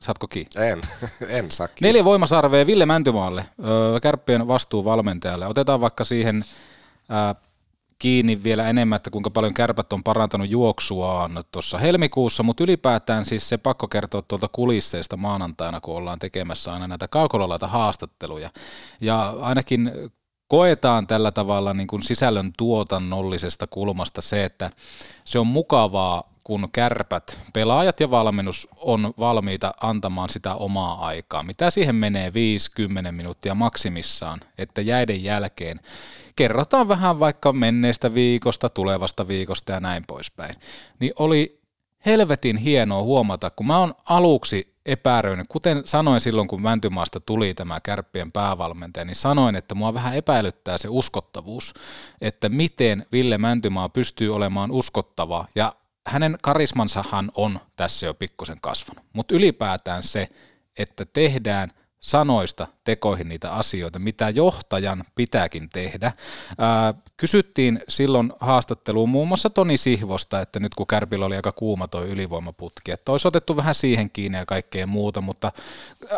[0.00, 0.50] Saatko kiinni?
[0.56, 0.80] En,
[1.38, 1.88] en saa kiinni.
[1.88, 3.46] Neljä voimasarvea Ville Mäntymaalle,
[4.02, 5.46] kärppien vastuuvalmentajalle.
[5.46, 6.44] Otetaan vaikka siihen
[7.08, 7.34] ää,
[7.98, 13.48] kiinni vielä enemmän, että kuinka paljon kärpät on parantanut juoksuaan tuossa helmikuussa, mutta ylipäätään siis
[13.48, 18.50] se pakko kertoa tuolta kulisseista maanantaina, kun ollaan tekemässä aina näitä kaukolalaita haastatteluja.
[19.00, 19.92] Ja ainakin
[20.48, 24.70] koetaan tällä tavalla niin kuin sisällön tuotannollisesta kulmasta se, että
[25.24, 31.42] se on mukavaa kun kärpät, pelaajat ja valmennus on valmiita antamaan sitä omaa aikaa.
[31.42, 32.32] Mitä siihen menee
[33.08, 35.80] 5-10 minuuttia maksimissaan, että jäiden jälkeen
[36.36, 40.54] kerrotaan vähän vaikka menneestä viikosta, tulevasta viikosta ja näin poispäin.
[41.00, 41.60] Niin oli
[42.06, 47.80] helvetin hienoa huomata, kun mä oon aluksi epäröinyt, kuten sanoin silloin, kun Mäntymaasta tuli tämä
[47.80, 51.74] kärppien päävalmentaja, niin sanoin, että mua vähän epäilyttää se uskottavuus,
[52.20, 55.72] että miten Ville Mäntymaa pystyy olemaan uskottava ja
[56.06, 60.28] hänen karismansahan on tässä jo pikkusen kasvanut, mutta ylipäätään se,
[60.76, 61.70] että tehdään
[62.00, 66.12] sanoista tekoihin niitä asioita, mitä johtajan pitääkin tehdä.
[66.58, 71.88] Ää, kysyttiin silloin haastatteluun muun muassa Toni Sihvosta, että nyt kun Kärpillä oli aika kuuma
[71.88, 75.52] toi ylivoimaputki, että olisi otettu vähän siihen kiinni ja kaikkea muuta, mutta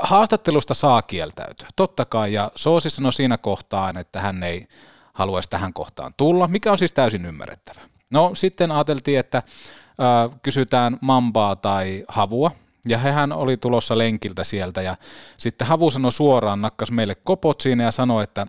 [0.01, 1.69] haastattelusta saa kieltäytyä.
[1.77, 4.67] Totta kai, ja Soosi sanoi siinä kohtaan, että hän ei
[5.13, 7.92] haluaisi tähän kohtaan tulla, mikä on siis täysin ymmärrettävä.
[8.13, 12.51] No sitten ajateltiin, että äh, kysytään mambaa tai havua,
[12.89, 14.97] ja hehän oli tulossa lenkiltä sieltä, ja
[15.39, 18.47] sitten havu sanoi suoraan, nakkas meille kopot siinä ja sanoi, että,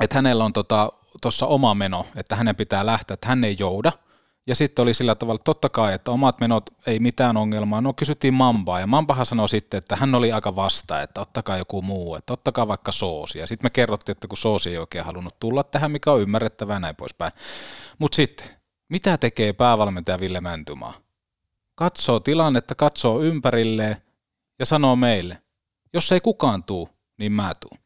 [0.00, 3.92] että hänellä on tuossa tota, oma meno, että hänen pitää lähteä, että hän ei jouda,
[4.46, 7.80] ja sitten oli sillä tavalla, että totta kai, että omat menot ei mitään ongelmaa.
[7.80, 11.82] No kysyttiin Mambaa ja Mambahan sanoi sitten, että hän oli aika vasta, että ottakaa joku
[11.82, 13.38] muu, että ottakaa vaikka soosi.
[13.38, 16.80] Ja sitten me kerrottiin, että kun soosi ei oikein halunnut tulla tähän, mikä on ymmärrettävää
[16.80, 17.32] näin poispäin.
[17.98, 18.46] Mutta sitten
[18.88, 20.94] mitä tekee päävalmentaja Ville Mäntymaa?
[21.74, 23.96] Katsoo tilannetta, katsoo ympärilleen
[24.58, 25.42] ja sanoo meille,
[25.92, 27.78] jos ei kukaan tuu, niin mä tuun.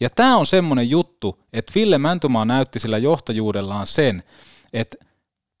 [0.00, 4.22] Ja tämä on semmoinen juttu, että Ville Mäntymaa näytti sillä johtajuudellaan sen,
[4.72, 4.96] että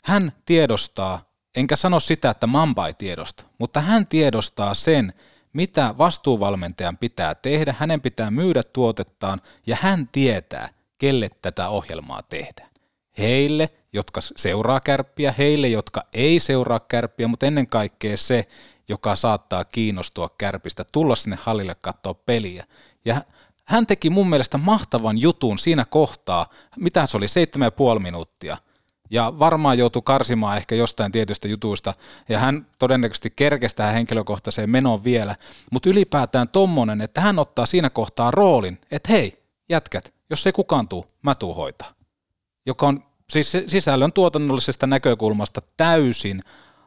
[0.04, 5.12] hän tiedostaa, enkä sano sitä, että Mamba ei tiedosta, mutta hän tiedostaa sen,
[5.52, 10.68] mitä vastuuvalmentajan pitää tehdä, hänen pitää myydä tuotettaan ja hän tietää,
[10.98, 12.70] kelle tätä ohjelmaa tehdään.
[13.18, 18.48] Heille, jotka seuraa kärppiä, heille, jotka ei seuraa kärppiä, mutta ennen kaikkea se,
[18.88, 22.66] joka saattaa kiinnostua kärpistä, tulla sinne hallille katsoa peliä.
[23.04, 23.22] Ja
[23.64, 28.56] hän teki mun mielestä mahtavan jutun siinä kohtaa, mitä se oli, seitsemän ja puoli minuuttia.
[29.10, 31.94] Ja varmaan joutui karsimaan ehkä jostain tietystä jutuista,
[32.28, 35.36] ja hän todennäköisesti kerkesi tähän henkilökohtaiseen menoon vielä,
[35.72, 40.88] mutta ylipäätään tommonen, että hän ottaa siinä kohtaa roolin, että hei, jätkät, jos ei kukaan
[40.88, 41.92] tuu, mä tuu hoitaa.
[42.66, 46.40] Joka on siis sisällön tuotannollisesta näkökulmasta täysin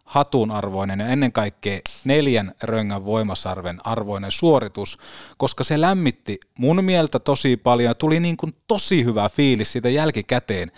[0.06, 4.98] hatunarvoinen ja ennen kaikkea neljän röngän voimasarven arvoinen suoritus,
[5.38, 9.89] koska se lämmitti mun mieltä tosi paljon ja tuli niin kuin tosi hyvä fiilis siitä
[9.89, 10.72] jälkikäteen,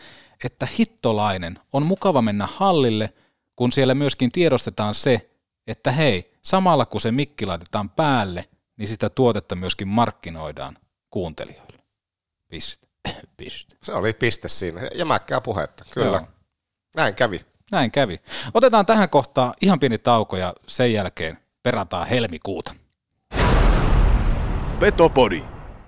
[0.44, 3.14] että hittolainen on mukava mennä hallille,
[3.56, 5.30] kun siellä myöskin tiedostetaan se,
[5.68, 8.46] että hei, samalla kun se mikki laitetaan päälle,
[8.78, 10.78] niin sitä tuotetta myöskin markkinoidaan
[11.10, 11.84] kuuntelijoille.
[12.48, 12.85] Piste.
[13.38, 13.76] Piste.
[13.84, 14.82] Se oli piste siinä.
[14.96, 16.18] Jämäkkää puhetta, kyllä.
[16.18, 16.28] Joo.
[16.96, 17.46] Näin kävi.
[17.72, 18.20] Näin kävi.
[18.54, 22.76] Otetaan tähän kohtaan ihan pieni tauko ja sen jälkeen perataan helmikuuta.
[24.80, 25.44] Petopodi.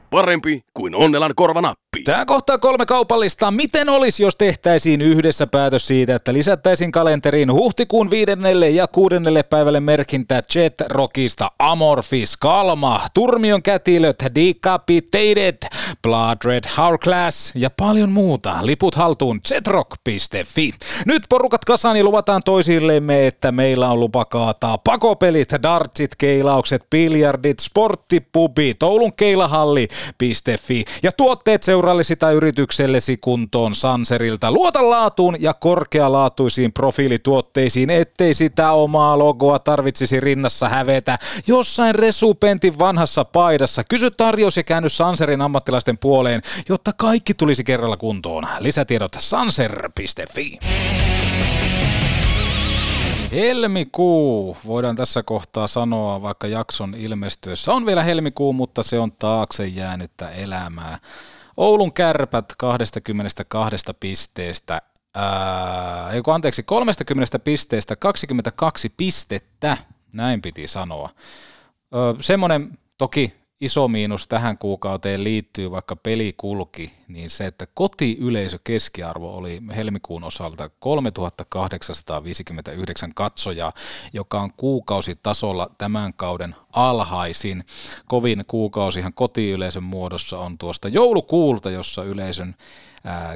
[0.10, 1.87] Parempi kuin Onnelan korvanappi.
[2.04, 3.52] Tämä kohtaa kolme kaupallista.
[3.52, 9.80] Miten olisi, jos tehtäisiin yhdessä päätös siitä, että lisättäisiin kalenteriin huhtikuun viidennelle ja kuudennelle päivälle
[9.80, 15.58] merkintä Jet Rockista Amorphis, Kalma, Turmion kätilöt, Decapitated,
[16.04, 18.58] Blood Red Hourglass ja paljon muuta.
[18.62, 20.74] Liput haltuun jetrock.fi.
[21.06, 27.60] Nyt porukat kasaan ja luvataan toisillemme, että meillä on lupa kaataa pakopelit, dartsit, keilaukset, biljardit,
[27.60, 29.88] sporttipubi, Oulun keilahalli,
[30.48, 34.52] Sanser.fi ja tuotteet seurallisi tai yrityksellesi kuntoon Sanserilta.
[34.52, 41.18] Luota laatuun ja korkealaatuisiin profiilituotteisiin, ettei sitä omaa logoa tarvitsisi rinnassa hävetä
[41.48, 43.84] jossain resupentin vanhassa paidassa.
[43.84, 48.48] Kysy tarjous ja käänny Sanserin ammattilaisten puoleen, jotta kaikki tulisi kerralla kuntoon.
[48.60, 50.60] Lisätiedot sanser.fi.
[53.32, 59.68] Helmikuu, voidaan tässä kohtaa sanoa, vaikka jakson ilmestyessä on vielä helmikuu, mutta se on taakse
[59.68, 61.00] jäänyttä elämää.
[61.58, 64.82] Oulun kärpät 22 pisteestä,
[65.16, 69.78] ää, kun anteeksi, 30 pisteestä 22 pistettä,
[70.14, 71.10] näin piti sanoa.
[71.96, 78.58] Öö, semmoinen toki iso miinus tähän kuukauteen liittyy, vaikka peli kulki, niin se, että kotiyleisö
[78.64, 83.74] keskiarvo oli helmikuun osalta 3859 katsojaa,
[84.14, 87.64] joka on kuukausitasolla tämän kauden alhaisin.
[88.08, 92.56] Kovin kuukausihan kotiyleisön muodossa on tuosta joulukuulta, jossa yleisön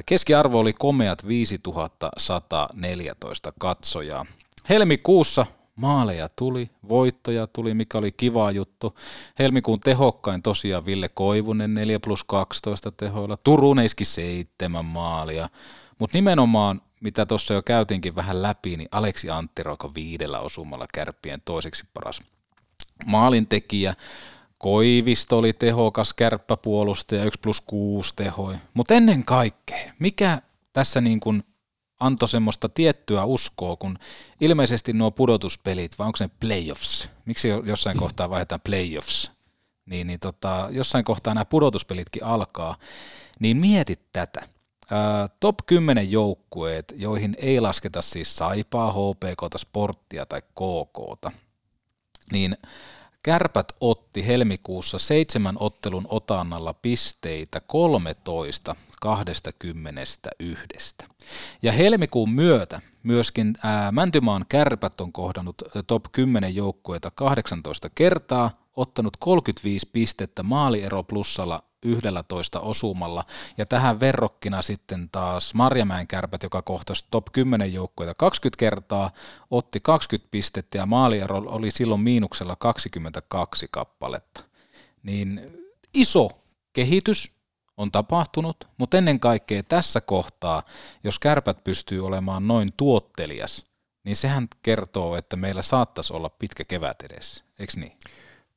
[0.06, 4.26] keskiarvo oli komeat 5114 katsojaa.
[4.68, 5.46] Helmikuussa
[5.76, 8.98] maaleja tuli, voittoja tuli, mikä oli kiva juttu.
[9.38, 15.48] Helmikuun tehokkain tosiaan Ville Koivunen 4 plus 12 tehoilla, Turuneiski 7 maalia,
[15.98, 21.84] mutta nimenomaan mitä tuossa jo käytiinkin vähän läpi, niin Aleksi Anttiroko viidellä osumalla kärppien toiseksi
[21.94, 22.22] paras
[23.06, 23.94] maalintekijä.
[24.58, 28.56] Koivisto oli tehokas kärppäpuolustaja, 1 plus 6 tehoi.
[28.74, 30.42] Mutta ennen kaikkea, mikä
[30.72, 31.44] tässä niin kuin
[32.02, 33.98] antoi semmoista tiettyä uskoa, kun
[34.40, 37.08] ilmeisesti nuo pudotuspelit, vai onko ne playoffs?
[37.24, 39.30] Miksi jossain kohtaa vaihdetaan playoffs?
[39.86, 42.76] Niin, niin tota, jossain kohtaa nämä pudotuspelitkin alkaa,
[43.40, 44.48] niin mietit tätä.
[44.90, 51.32] Ää, top 10 joukkueet, joihin ei lasketa siis Saipaa, HPK, Sporttia tai KK,
[52.32, 52.56] niin
[53.24, 60.96] Kärpät otti helmikuussa seitsemän ottelun otannalla pisteitä 13 21.
[61.62, 69.16] Ja helmikuun myötä myöskin ää, Mäntymaan kärpät on kohdannut top 10 joukkueita 18 kertaa, ottanut
[69.16, 73.24] 35 pistettä maaliero plussalla 11 osumalla.
[73.58, 79.10] Ja tähän verrokkina sitten taas Marjamäen kärpät, joka kohtasi top 10 joukkueita 20 kertaa,
[79.50, 84.44] otti 20 pistettä ja maaliero oli silloin miinuksella 22 kappaletta.
[85.02, 85.50] Niin
[85.94, 86.28] iso
[86.72, 87.32] kehitys
[87.76, 90.62] on tapahtunut, mutta ennen kaikkea tässä kohtaa,
[91.04, 93.64] jos kärpät pystyy olemaan noin tuottelias,
[94.04, 97.98] niin sehän kertoo, että meillä saattaisi olla pitkä kevät edessä, eikö niin?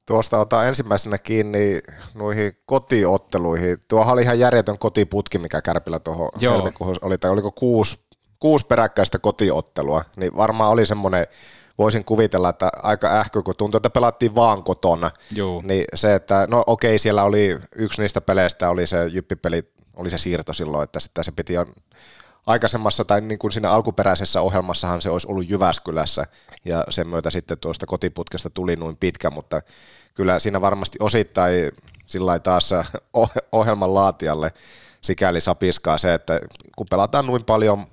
[0.06, 1.82] Tuosta otan ensimmäisenä kiinni
[2.14, 3.78] noihin kotiotteluihin.
[3.88, 8.00] Tuo oli ihan järjetön kotiputki, mikä Kärpillä tuohon helmikuuhun oli, tai oliko kuusi,
[8.40, 11.28] kuusi peräkkäistä kotiottelua, niin varmaan oli semmoinen,
[11.78, 15.62] voisin kuvitella, että aika ähky, kun tuntuu, että pelattiin vaan kotona, Joo.
[15.66, 20.18] niin se, että no okei, siellä oli yksi niistä peleistä, oli se jyppipeli, oli se
[20.18, 21.74] siirto silloin, että sitten se piti on
[22.46, 26.26] aikaisemmassa tai niin kuin siinä alkuperäisessä ohjelmassahan se olisi ollut Jyväskylässä
[26.66, 29.62] ja sen myötä sitten tuosta kotiputkesta tuli noin pitkä, mutta
[30.14, 31.72] kyllä siinä varmasti osittain
[32.06, 32.70] sillä taas
[33.52, 34.54] ohjelman laatijalle
[35.02, 36.40] sikäli sapiskaa se, että
[36.76, 37.86] kun pelataan noin paljon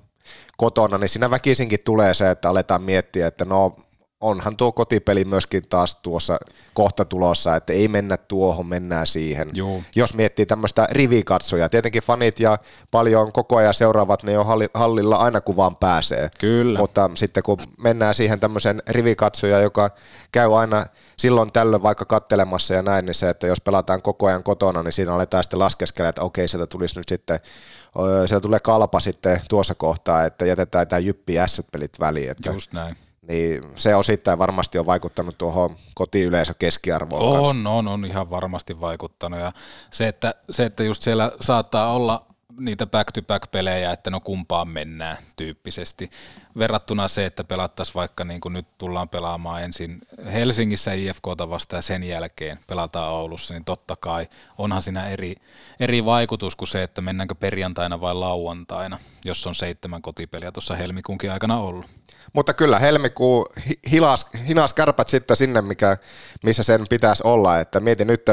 [0.57, 3.75] kotona, niin siinä väkisinkin tulee se, että aletaan miettiä, että no
[4.23, 6.39] onhan tuo kotipeli myöskin taas tuossa
[6.73, 9.49] kohta tulossa, että ei mennä tuohon, mennään siihen.
[9.53, 9.81] Joo.
[9.95, 12.57] Jos miettii tämmöistä rivikatsoja, tietenkin fanit ja
[12.91, 16.29] paljon koko ajan seuraavat, ne on hallilla aina kun vaan pääsee.
[16.39, 16.79] Kyllä.
[16.79, 19.89] Mutta sitten kun mennään siihen tämmöisen rivikatsoja, joka
[20.31, 20.85] käy aina
[21.17, 24.93] silloin tällöin vaikka kattelemassa ja näin, niin se, että jos pelataan koko ajan kotona, niin
[24.93, 27.39] siinä aletaan sitten laskeskella, että okei, sieltä tulisi nyt sitten,
[28.25, 32.31] sieltä tulee kalpa sitten tuossa kohtaa, että jätetään tämä jyppi S-pelit väliin.
[32.31, 32.95] Että Just näin
[33.27, 37.39] niin se osittain varmasti on vaikuttanut tuohon kotiyleisö keskiarvoon.
[37.39, 37.69] On, kanssa.
[37.69, 39.51] on, on ihan varmasti vaikuttanut ja
[39.91, 42.25] se, että, se, että just siellä saattaa olla
[42.59, 46.09] niitä back-to-back-pelejä, että no kumpaan mennään tyyppisesti.
[46.57, 50.01] Verrattuna se, että pelattaisiin vaikka niin kuin nyt tullaan pelaamaan ensin
[50.33, 54.27] Helsingissä IFKta vasta ja sen jälkeen pelataan Oulussa, niin totta kai
[54.57, 55.35] onhan siinä eri,
[55.79, 61.31] eri vaikutus kuin se, että mennäänkö perjantaina vai lauantaina, jos on seitsemän kotipeliä tuossa helmikuunkin
[61.31, 61.85] aikana ollut.
[62.33, 63.47] Mutta kyllä helmikuu
[63.91, 65.97] hilas, hinas kärpät sitten sinne, mikä,
[66.43, 67.59] missä sen pitäisi olla.
[67.59, 68.25] Että mietin nyt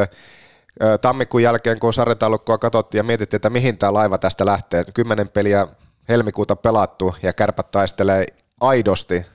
[1.00, 4.84] tammikuun jälkeen, kun sarjataulukkoa katsottiin ja mietittiin, että mihin tämä laiva tästä lähtee.
[4.94, 5.66] Kymmenen peliä
[6.08, 8.26] helmikuuta pelattu ja kärpät taistelee
[8.60, 9.26] aidosti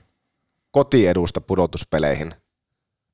[0.72, 2.36] kotiedusta pudotuspeleihin.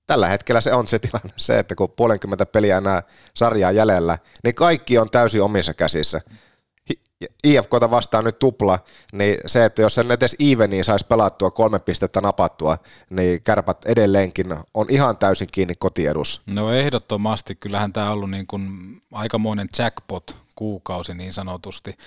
[0.07, 3.03] Tällä hetkellä se on se tilanne, se, että kun puolenkymmentä peliä enää
[3.34, 6.21] sarjaa jäljellä, niin kaikki on täysin omissa käsissä.
[7.43, 8.79] IFKta vastaan nyt tupla,
[9.13, 12.77] niin se, että jos sen edes eveniin saisi pelattua kolme pistettä napattua,
[13.09, 16.41] niin kärpät edelleenkin on ihan täysin kiinni kotiedus.
[16.45, 18.69] No ehdottomasti, kyllähän tämä on ollut niin kuin
[19.11, 21.97] aikamoinen jackpot kuukausi niin sanotusti.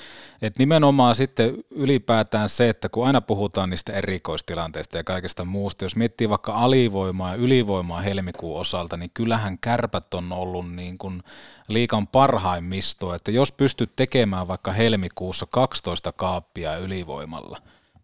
[0.43, 5.97] Et nimenomaan sitten ylipäätään se, että kun aina puhutaan niistä erikoistilanteista ja kaikesta muusta, jos
[5.97, 11.23] miettii vaikka alivoimaa ja ylivoimaa helmikuun osalta, niin kyllähän kärpät on ollut niin kuin
[11.69, 17.59] liikan parhaimmisto, että jos pystyt tekemään vaikka helmikuussa 12 kaappia ylivoimalla,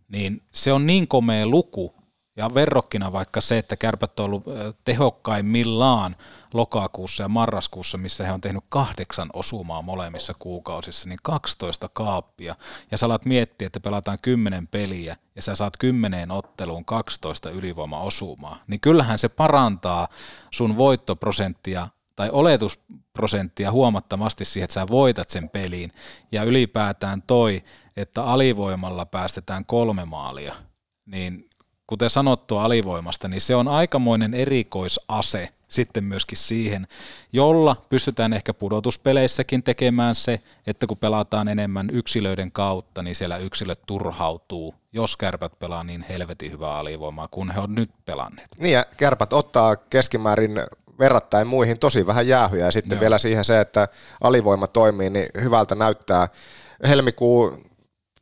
[0.08, 1.99] niin se on niin komea luku,
[2.40, 4.44] Ja verrokkina vaikka se, että kärpät on ollut
[4.84, 6.16] tehokkaimmillaan
[6.54, 12.56] lokakuussa ja marraskuussa, missä he on tehnyt kahdeksan osumaa molemmissa kuukausissa, niin 12 kaappia.
[12.90, 18.58] Ja sä alat miettiä, että pelataan 10 peliä ja sä saat 10 otteluun 12 ylivoimaosumaa.
[18.66, 20.08] Niin kyllähän se parantaa
[20.50, 25.92] sun voittoprosenttia tai oletusprosenttia huomattavasti siihen, että sä voitat sen peliin.
[26.32, 27.62] Ja ylipäätään toi,
[27.96, 30.54] että alivoimalla päästetään kolme maalia,
[31.06, 31.49] niin
[31.90, 36.86] kuten sanottua alivoimasta, niin se on aikamoinen erikoisase sitten myöskin siihen,
[37.32, 43.80] jolla pystytään ehkä pudotuspeleissäkin tekemään se, että kun pelataan enemmän yksilöiden kautta, niin siellä yksilöt
[43.86, 48.48] turhautuu, jos kärpät pelaa niin helvetin hyvää alivoimaa, kun he on nyt pelanneet.
[48.58, 50.60] Niin ja kärpät ottaa keskimäärin
[50.98, 53.00] verrattain muihin tosi vähän jäähyjä ja sitten Joo.
[53.00, 53.88] vielä siihen se, että
[54.20, 56.28] alivoima toimii, niin hyvältä näyttää.
[56.88, 57.58] Helmikuu,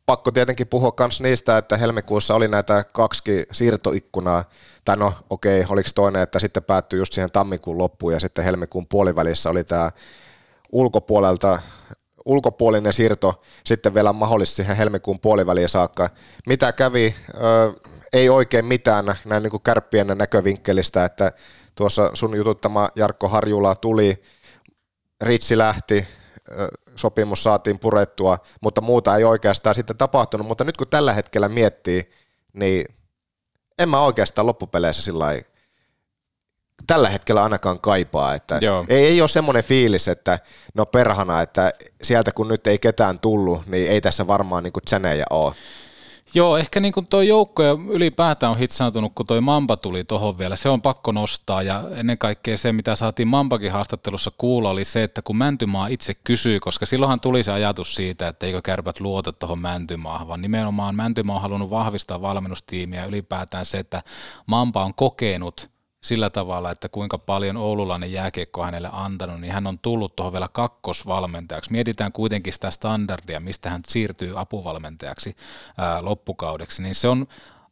[0.09, 4.45] pakko tietenkin puhua myös niistä, että helmikuussa oli näitä kaksi siirtoikkunaa,
[4.85, 8.87] tai no okei, oliko toinen, että sitten päättyi just siihen tammikuun loppuun ja sitten helmikuun
[8.87, 9.91] puolivälissä oli tämä
[10.73, 11.59] ulkopuolelta
[12.25, 16.11] ulkopuolinen siirto sitten vielä mahdollisesti siihen helmikuun puoliväliin saakka.
[16.47, 17.15] Mitä kävi?
[17.35, 17.73] Ö,
[18.13, 21.33] ei oikein mitään näin niin kuin kärppien näkövinkkelistä, että
[21.75, 24.23] tuossa sun jututtama Jarkko Harjula tuli,
[25.21, 26.07] Ritsi lähti,
[26.99, 32.11] sopimus saatiin purettua, mutta muuta ei oikeastaan sitten tapahtunut, mutta nyt kun tällä hetkellä miettii,
[32.53, 32.85] niin
[33.79, 35.27] en mä oikeastaan loppupeleissä sillä
[36.87, 38.85] tällä hetkellä ainakaan kaipaa, että Joo.
[38.89, 40.39] ei, ei ole semmoinen fiilis, että
[40.75, 41.73] no perhana, että
[42.03, 45.55] sieltä kun nyt ei ketään tullut, niin ei tässä varmaan niin tsenejä ole.
[46.35, 50.57] Joo, ehkä niin tuo joukko ja ylipäätään on hitsaantunut, kun toi Mamba tuli tuohon vielä.
[50.57, 55.03] Se on pakko nostaa ja ennen kaikkea se, mitä saatiin Mampakin haastattelussa kuulla, oli se,
[55.03, 59.33] että kun Mäntymaa itse kysyi, koska silloinhan tuli se ajatus siitä, että eikö kärpät luota
[59.33, 64.03] tuohon Mäntymaahan, vaan nimenomaan Mäntymaa on halunnut vahvistaa valmennustiimiä ylipäätään se, että
[64.47, 65.78] Mampa on kokenut
[66.09, 70.49] sillä tavalla, että kuinka paljon oululainen jääkiekko hänelle antanut, niin hän on tullut tuohon vielä
[70.53, 71.73] kakkosvalmentajaksi.
[71.73, 75.37] Mietitään kuitenkin sitä standardia, mistä hän siirtyy apuvalmentajaksi
[75.79, 77.27] ää, loppukaudeksi, niin se on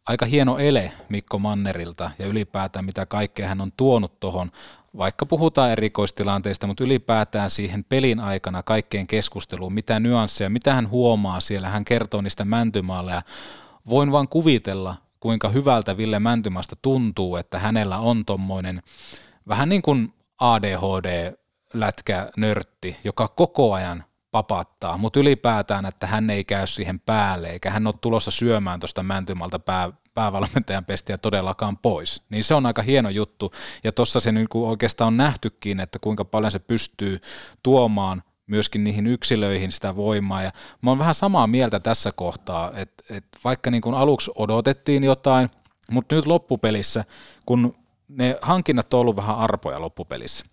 [0.07, 4.51] aika hieno ele Mikko Mannerilta ja ylipäätään mitä kaikkea hän on tuonut tuohon,
[4.99, 11.41] vaikka puhutaan erikoistilanteista, mutta ylipäätään siihen pelin aikana kaikkeen keskusteluun, mitä nyansseja, mitä hän huomaa
[11.41, 13.23] siellä, hän kertoo niistä Mäntymaalla ja
[13.89, 18.83] voin vaan kuvitella, kuinka hyvältä Ville Mäntymästä tuntuu, että hänellä on tommoinen
[19.49, 27.01] vähän niin kuin ADHD-lätkä-nörtti, joka koko ajan papattaa, mutta ylipäätään, että hän ei käy siihen
[27.01, 32.23] päälle, eikä hän ole tulossa syömään tuosta Mäntymalta pää, päävalmentajan pestiä todellakaan pois.
[32.31, 33.53] Niin se on aika hieno juttu,
[33.85, 37.19] ja tuossa se niin oikeastaan on nähtykin, että kuinka paljon se pystyy
[37.63, 40.43] tuomaan myöskin niihin yksilöihin sitä voimaa.
[40.43, 40.51] Ja
[40.83, 45.51] mä oon vähän samaa mieltä tässä kohtaa, että, että vaikka niin kuin aluksi odotettiin jotain,
[45.91, 47.05] mutta nyt loppupelissä,
[47.47, 47.75] kun
[48.09, 50.45] ne hankinnat on ollut vähän arpoja loppupelissä.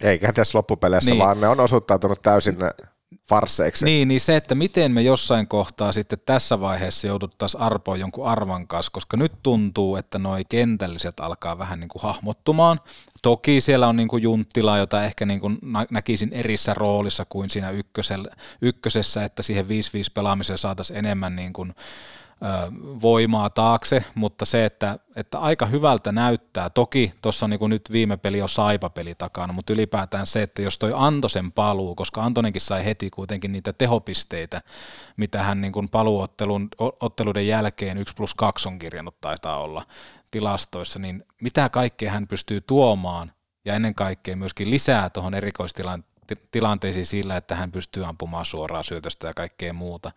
[0.00, 1.18] Eikä tässä loppupeleissä, Niin.
[1.24, 2.56] vaan ne on osoittautunut täysin
[3.28, 3.84] farseiksi.
[3.84, 8.66] Niin, niin se, että miten me jossain kohtaa sitten tässä vaiheessa jouduttaisiin arpoon jonkun arvan
[8.68, 12.80] kanssa, koska nyt tuntuu, että noi kentälliset alkaa vähän niin kuin hahmottumaan.
[13.22, 17.50] Toki siellä on niin kuin Junttila, jota ehkä niin kuin nä- näkisin erissä roolissa kuin
[17.50, 17.70] siinä
[18.60, 19.68] ykkösessä, että siihen 5-5
[20.14, 21.74] pelaamiseen saataisiin enemmän niin kuin,
[22.42, 27.92] ö, voimaa taakse, mutta se, että, että aika hyvältä näyttää, toki tuossa niin kuin nyt
[27.92, 32.62] viime peli on Saipa-peli takana, mutta ylipäätään se, että jos toi Antosen paluu, koska Antonenkin
[32.62, 34.62] sai heti kuitenkin niitä tehopisteitä,
[35.16, 35.88] mitä hän niin kuin
[37.46, 39.84] jälkeen 1 plus 2 on kirjannut taitaa olla
[40.30, 43.32] tilastoissa, niin mitä kaikkea hän pystyy tuomaan
[43.64, 49.34] ja ennen kaikkea myöskin lisää tuohon erikoistilanteisiin sillä, että hän pystyy ampumaan suoraan syötöstä ja
[49.34, 50.12] kaikkea muuta,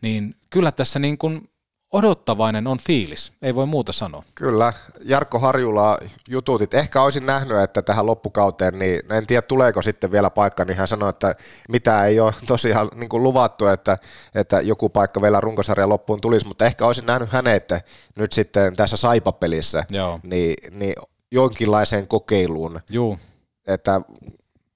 [0.00, 1.48] niin kyllä tässä niin kuin
[1.92, 4.22] odottavainen on fiilis, ei voi muuta sanoa.
[4.34, 4.72] Kyllä,
[5.04, 6.74] Jarkko Harjula jututit.
[6.74, 10.88] Ehkä olisin nähnyt, että tähän loppukauteen, niin en tiedä tuleeko sitten vielä paikka, niin hän
[10.88, 11.34] sanoi, että
[11.68, 13.98] mitä ei ole tosiaan niin kuin luvattu, että,
[14.34, 17.68] että joku paikka vielä runkosarjan loppuun tulisi, mutta ehkä olisin nähnyt hänet
[18.16, 20.20] nyt sitten tässä Saipa-pelissä, Joo.
[20.22, 20.94] niin, niin
[21.32, 23.18] jonkinlaiseen kokeiluun, Juu,
[23.66, 24.00] että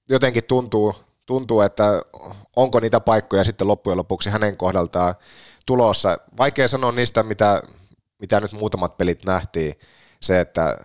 [0.09, 0.95] jotenkin tuntuu,
[1.25, 2.01] tuntuu, että
[2.55, 5.15] onko niitä paikkoja sitten loppujen lopuksi hänen kohdaltaan
[5.65, 6.17] tulossa.
[6.37, 7.63] Vaikea sanoa niistä, mitä,
[8.19, 9.73] mitä nyt muutamat pelit nähtiin,
[10.21, 10.77] se, että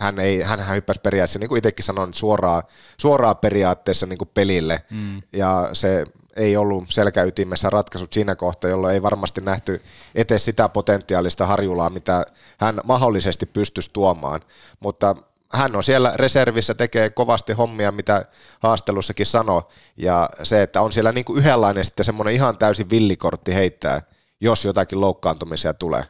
[0.00, 2.62] hän, ei, hän hyppäsi periaatteessa, niin kuin itsekin sanoin, suoraan,
[2.98, 5.22] suoraan periaatteessa niin kuin pelille, mm.
[5.32, 6.04] ja se
[6.36, 9.82] ei ollut selkäytimessä ratkaisut siinä kohtaa, jolloin ei varmasti nähty
[10.14, 12.26] etes sitä potentiaalista harjulaa, mitä
[12.58, 14.40] hän mahdollisesti pystyisi tuomaan,
[14.80, 15.16] mutta
[15.52, 18.24] hän on siellä reservissä, tekee kovasti hommia, mitä
[18.60, 19.62] haastelussakin sanoi,
[19.96, 24.02] ja se, että on siellä niin kuin yhdenlainen sitten semmoinen ihan täysin villikortti heittää
[24.42, 26.04] jos jotakin loukkaantumisia tulee.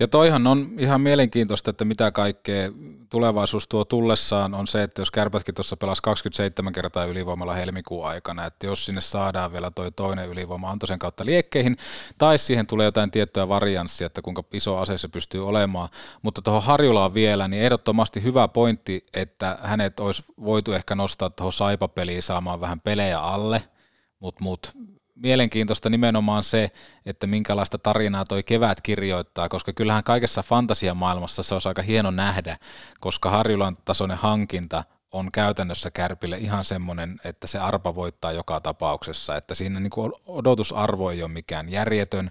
[0.00, 2.70] Ja toihan on ihan mielenkiintoista, että mitä kaikkea
[3.10, 8.46] tulevaisuus tuo tullessaan on se, että jos kärpätkin tuossa pelasi 27 kertaa ylivoimalla helmikuun aikana,
[8.46, 11.76] että jos sinne saadaan vielä toi toinen ylivoima Antosen kautta liekkeihin,
[12.18, 15.88] tai siihen tulee jotain tiettyä varianssia, että kuinka iso ase se pystyy olemaan,
[16.22, 21.52] mutta tuohon Harjulaan vielä, niin ehdottomasti hyvä pointti, että hänet olisi voitu ehkä nostaa tuohon
[21.52, 23.62] saipapeliin saamaan vähän pelejä alle,
[24.20, 24.72] mutta mut,
[25.22, 26.70] mielenkiintoista nimenomaan se,
[27.06, 32.56] että minkälaista tarinaa toi kevät kirjoittaa, koska kyllähän kaikessa fantasiamaailmassa se on aika hieno nähdä,
[33.00, 39.36] koska Harjulan tasoinen hankinta on käytännössä Kärpille ihan semmoinen, että se arpa voittaa joka tapauksessa,
[39.36, 42.30] että siinä niin kuin odotusarvo ei ole mikään järjetön,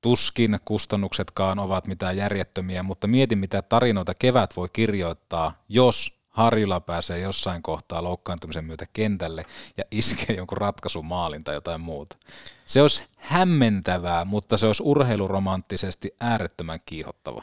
[0.00, 7.18] tuskin kustannuksetkaan ovat mitään järjettömiä, mutta mietin mitä tarinoita kevät voi kirjoittaa, jos Harjula pääsee
[7.18, 9.44] jossain kohtaa loukkaantumisen myötä kentälle
[9.76, 12.16] ja iskee jonkun ratkaisumaalin tai jotain muuta.
[12.64, 17.42] Se olisi hämmentävää, mutta se olisi urheiluromanttisesti äärettömän kiihottava.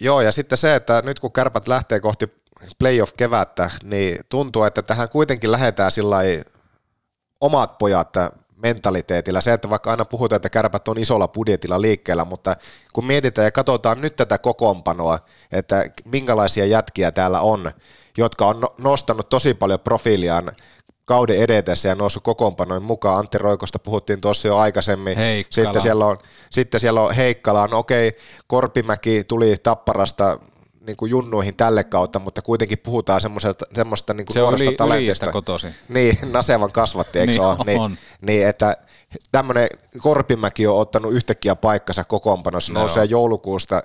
[0.00, 2.26] Joo, ja sitten se, että nyt kun kärpät lähtee kohti
[2.78, 6.18] playoff-kevättä, niin tuntuu, että tähän kuitenkin lähdetään sillä
[7.40, 8.12] omat pojat
[8.56, 9.40] mentaliteetillä.
[9.40, 12.56] Se, että vaikka aina puhutaan, että kärpät on isolla budjetilla liikkeellä, mutta
[12.92, 15.18] kun mietitään ja katsotaan nyt tätä kokoonpanoa,
[15.52, 17.72] että minkälaisia jätkiä täällä on,
[18.18, 20.52] jotka on no- nostanut tosi paljon profiiliaan
[21.04, 23.18] kauden edetessä ja noussut kokoonpanoin mukaan.
[23.18, 25.16] Antti Roikosta puhuttiin tuossa jo aikaisemmin.
[25.16, 25.64] Heikkala.
[25.64, 26.18] Sitten siellä on,
[26.50, 27.66] sitten siellä on Heikkala.
[27.66, 30.38] No okei, Korpimäki tuli Tapparasta
[30.86, 34.76] niin kuin junnuihin tälle kautta, mutta kuitenkin puhutaan semmoisesta, semmoista niin kuin Se nuoresta yli,
[34.76, 35.32] talentista.
[35.32, 35.68] kotosi.
[35.88, 37.56] Niin, Nasevan kasvatti, eikö Niin niin ole?
[37.66, 37.96] Niin, on.
[38.20, 38.74] niin, että
[39.32, 43.82] tämmöinen Korpimäki on ottanut yhtäkkiä paikkansa kokoonpanossa, nousee joulukuusta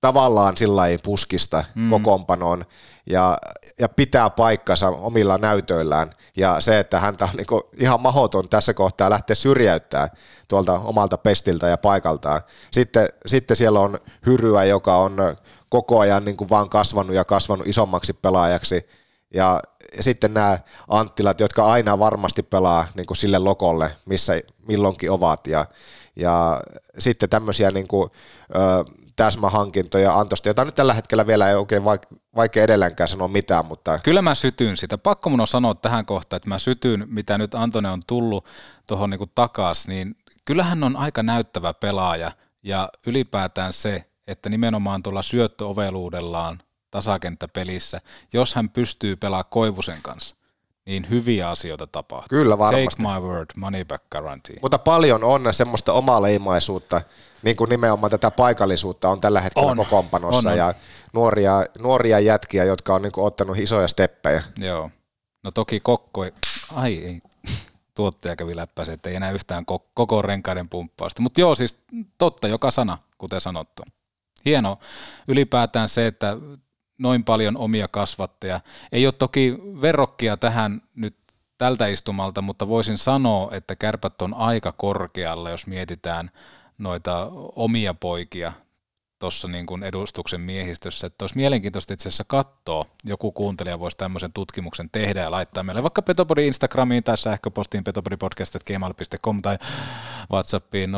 [0.00, 1.90] tavallaan sillä lailla puskista mm.
[1.90, 2.64] kokoonpanoon
[3.10, 3.38] ja,
[3.78, 6.10] ja pitää paikkansa omilla näytöillään.
[6.36, 10.08] Ja se, että häntä on niinku ihan mahoton tässä kohtaa lähteä syrjäyttää
[10.48, 12.40] tuolta omalta pestiltä ja paikaltaan.
[12.70, 15.16] Sitten, sitten siellä on Hyryä, joka on
[15.68, 18.88] koko ajan niinku vaan kasvanut ja kasvanut isommaksi pelaajaksi.
[19.34, 19.62] Ja
[20.00, 24.32] sitten nämä Anttilat, jotka aina varmasti pelaa niin kuin sille lokolle, missä
[24.68, 25.46] milloinkin ovat.
[25.46, 25.66] Ja,
[26.16, 26.60] ja
[26.98, 28.10] sitten tämmöisiä niin kuin,
[28.56, 28.84] ö,
[29.18, 33.98] täsmähankintoja Antosta, jota nyt tällä hetkellä vielä ei oikein vaik- vaikea edelläänkään sanoa mitään, mutta
[34.04, 34.98] Kyllä mä sytyn sitä.
[34.98, 38.46] Pakko mun on sanoa tähän kohtaan, että mä sytyn, mitä nyt Antone on tullut
[38.86, 45.22] tuohon niin takas, niin kyllähän on aika näyttävä pelaaja ja ylipäätään se, että nimenomaan tuolla
[45.22, 46.58] syöttöoveluudellaan
[46.90, 48.00] tasakenttäpelissä,
[48.32, 50.36] jos hän pystyy pelaamaan Koivusen kanssa,
[50.88, 52.28] niin hyviä asioita tapahtuu.
[52.38, 53.02] Kyllä varmasti.
[53.02, 54.56] Take my word, money back guarantee.
[54.62, 57.00] Mutta paljon on semmoista omaleimaisuutta,
[57.42, 59.76] niin kuin nimenomaan tätä paikallisuutta on tällä hetkellä On.
[59.76, 60.58] kokoonpanossa On, on.
[60.58, 60.74] ja
[61.12, 64.42] nuoria, nuoria jätkiä, jotka on niin kuin ottanut isoja steppejä.
[64.58, 64.90] Joo.
[65.44, 66.32] No toki kokko, ei-
[66.74, 67.20] ai ei,
[67.94, 71.22] tuottaja kävi läppäsi, että ei enää yhtään ko- koko renkaiden pumppausta.
[71.22, 71.76] Mutta joo, siis
[72.18, 73.82] totta joka sana, kuten sanottu.
[74.44, 74.78] Hieno
[75.28, 76.36] ylipäätään se, että
[76.98, 78.60] noin paljon omia kasvatteja.
[78.92, 81.16] Ei ole toki verrokkia tähän nyt
[81.58, 86.30] tältä istumalta, mutta voisin sanoa, että kärpät on aika korkealla, jos mietitään
[86.78, 88.52] noita omia poikia
[89.18, 94.32] tuossa niin kuin edustuksen miehistössä, että olisi mielenkiintoista itse asiassa katsoa, joku kuuntelija voisi tämmöisen
[94.32, 99.58] tutkimuksen tehdä ja laittaa meille vaikka Petopodin Instagramiin tai sähköpostiin petopodipodcast.gmail.com tai
[100.32, 100.94] Whatsappiin 0415717265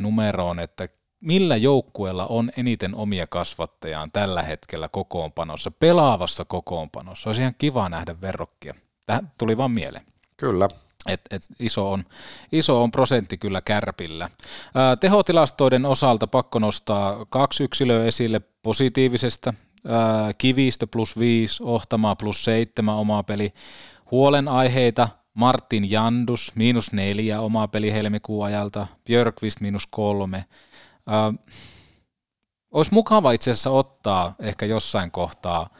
[0.00, 0.88] numeroon, että
[1.20, 7.30] millä joukkueella on eniten omia kasvattejaan tällä hetkellä kokoonpanossa, pelaavassa kokoonpanossa.
[7.30, 8.74] Olisi ihan kiva nähdä verrokkia.
[9.06, 10.06] Tähän tuli vaan mieleen.
[10.36, 10.68] Kyllä.
[11.08, 12.04] Et, et iso, on,
[12.52, 14.30] iso on prosentti kyllä kärpillä.
[14.74, 19.54] Ää, tehotilastoiden osalta pakko nostaa kaksi yksilöä esille positiivisesta.
[19.88, 23.52] Ää, Kivistö plus 5, Ohtamaa plus 7 omaa peli.
[24.10, 30.44] Huolenaiheita Martin Jandus miinus neljä omaa peli helmikuun ajalta, Björkvist miinus kolme.
[31.06, 31.32] Ää,
[32.70, 35.70] olisi mukava itse asiassa ottaa ehkä jossain kohtaa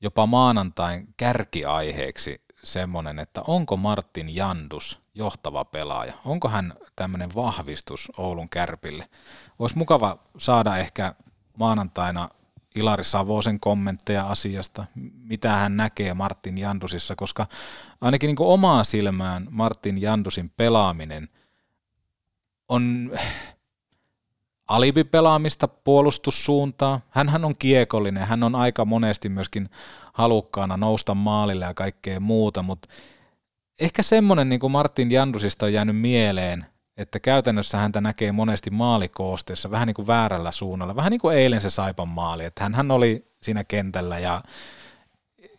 [0.00, 6.12] jopa maanantain kärkiaiheeksi semmoinen, että onko Martin Jandus johtava pelaaja?
[6.24, 9.08] Onko hän tämmöinen vahvistus Oulun kärpille?
[9.58, 11.14] Olisi mukava saada ehkä
[11.58, 12.28] maanantaina
[12.74, 17.46] Ilari Savosen kommentteja asiasta, mitä hän näkee Martin Jandusissa, koska
[18.00, 21.28] ainakin niin kuin omaa silmään Martin Jandusin pelaaminen
[22.68, 23.12] on
[24.68, 27.00] alibipelaamista puolustussuuntaa.
[27.10, 29.70] Hänhän on kiekollinen, hän on aika monesti myöskin
[30.12, 32.88] halukkaana nousta maalille ja kaikkea muuta, mutta
[33.80, 36.66] ehkä semmoinen niin kuin Martin Jandusista on jäänyt mieleen,
[36.96, 41.60] että käytännössä häntä näkee monesti maalikoosteessa vähän niin kuin väärällä suunnalla, vähän niin kuin eilen
[41.60, 44.42] se Saipan maali, että hän, oli siinä kentällä ja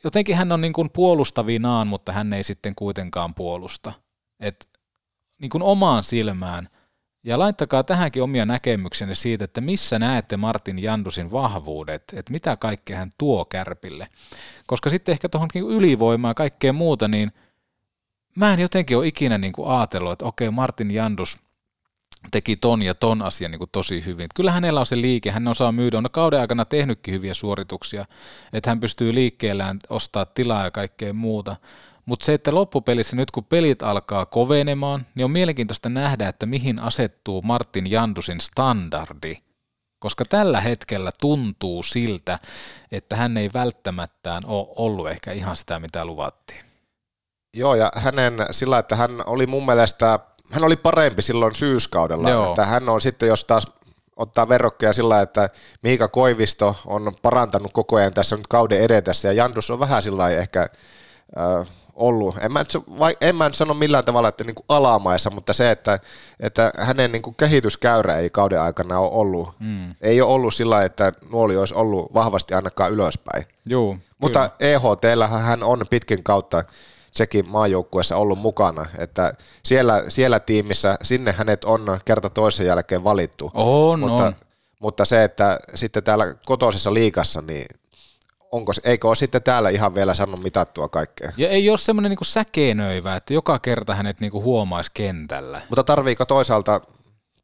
[0.04, 3.94] jotenkin hän on niin kuin puolustavinaan, mutta hän ei sitten kuitenkaan puolusta.
[4.40, 4.66] Et
[5.42, 6.70] niin kuin omaan silmään
[7.24, 12.98] ja laittakaa tähänkin omia näkemyksenne siitä, että missä näette Martin Jandusin vahvuudet, että mitä kaikkea
[12.98, 14.08] hän tuo kärpille.
[14.68, 17.32] Koska sitten ehkä tuohon niin ylivoimaa ja kaikkea muuta, niin
[18.36, 21.38] mä en jotenkin ole ikinä niin kuin ajatellut, että okei, Martin Jandus
[22.32, 24.28] teki ton ja ton asian niin kuin tosi hyvin.
[24.36, 28.06] Kyllä hänellä on se liike, hän osaa myydä, on kauden aikana tehnytkin hyviä suorituksia,
[28.54, 31.56] että hän pystyy liikkeellään ostaa tilaa ja kaikkea muuta.
[32.10, 36.80] Mutta se, että loppupelissä nyt kun pelit alkaa kovenemaan, niin on mielenkiintoista nähdä, että mihin
[36.80, 39.38] asettuu Martin Jandusin standardi.
[40.00, 42.40] Koska tällä hetkellä tuntuu siltä,
[42.92, 46.62] että hän ei välttämättään ole ollut ehkä ihan sitä, mitä luvattiin.
[47.54, 50.20] Joo, ja hänen sillä, että hän oli mun mielestä,
[50.52, 52.30] hän oli parempi silloin syyskaudella.
[52.30, 52.50] Joo.
[52.50, 53.68] Että hän on sitten, jos taas
[54.16, 55.50] ottaa verrokkeja sillä, että
[55.84, 60.30] Miika Koivisto on parantanut koko ajan tässä nyt kauden edetessä, ja Jandus on vähän sillä
[60.30, 60.62] ehkä
[61.38, 61.68] äh,
[62.00, 62.66] ollut, en mä,
[63.00, 66.00] vai, en mä nyt sano millään tavalla, että niin kuin alamaissa, mutta se, että,
[66.40, 69.96] että hänen niin kuin kehityskäyrä ei kauden aikana ole ollut, mm.
[70.02, 73.44] ei ole ollut sillä että nuoli olisi ollut vahvasti ainakaan ylöspäin.
[73.66, 75.04] Joo, Mutta EHT
[75.42, 76.64] hän on pitkin kautta
[77.12, 79.34] sekin maajoukkueessa ollut mukana, että
[79.64, 83.52] siellä, siellä tiimissä sinne hänet on kerta toisen jälkeen valittu.
[83.54, 84.36] On, mutta, on.
[84.80, 87.66] mutta se, että sitten täällä kotoisessa liikassa, niin
[88.52, 91.32] onko, se- eikö ole sitten täällä ihan vielä saanut mitattua kaikkea?
[91.38, 95.62] Ja ei ole semmoinen niinku säkeenöivä, että joka kerta hänet niinku huomaisi kentällä.
[95.70, 96.82] Mutta tarviiko toisaalta,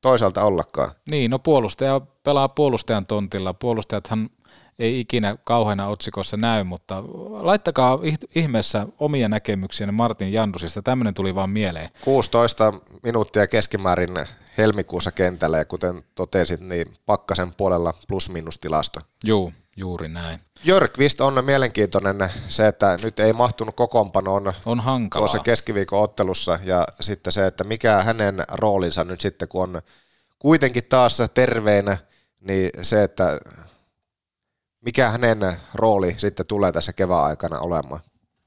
[0.02, 0.92] toisaalta ollakaan?
[1.12, 3.54] Niin, no puolustaja pelaa puolustajan tontilla.
[3.54, 4.30] Puolustajathan
[4.80, 10.82] ei ikinä kauheana otsikossa näy, mutta laittakaa ih- ihmeessä omia näkemyksiänne Martin Jandusista.
[10.82, 11.90] Tämmöinen tuli vaan mieleen.
[12.02, 14.10] 16 minuuttia keskimäärin
[14.58, 19.00] helmikuussa kentällä ja kuten totesit, niin pakkasen puolella plus-minus tilasto.
[19.24, 20.40] Juu, juuri näin.
[20.64, 25.22] Jörkvist on mielenkiintoinen se, että nyt ei mahtunut kokoonpanoon On hankalaa.
[25.28, 29.82] tuossa keskiviikon ottelussa ja sitten se, että mikä hänen roolinsa nyt sitten, kun on
[30.40, 31.98] kuitenkin taas terveenä,
[32.42, 33.40] niin se, että
[34.82, 35.40] mikä hänen
[35.74, 38.02] rooli sitten tulee tässä kevään aikana olemaan.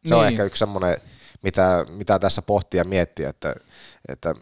[0.08, 0.32] Se on Niin.
[0.32, 0.96] ehkä yksi semmoinen,
[1.42, 3.54] mitä, mitä tässä pohtia ja miettiä, että,
[4.08, 4.34] että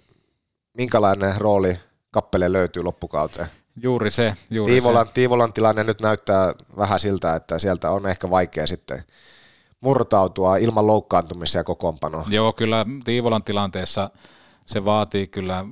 [0.77, 1.81] minkälainen rooli
[2.11, 3.47] kappele löytyy loppukauteen.
[3.83, 5.13] Juuri se, juuri Tiivolan, se.
[5.13, 9.05] Tiivolan tilanne nyt näyttää vähän siltä, että sieltä on ehkä vaikea sitten
[9.81, 12.25] murtautua ilman loukkaantumisia kokoonpanoa.
[12.29, 14.11] Joo, kyllä Tiivolan tilanteessa
[14.67, 15.65] se vaatii kyllä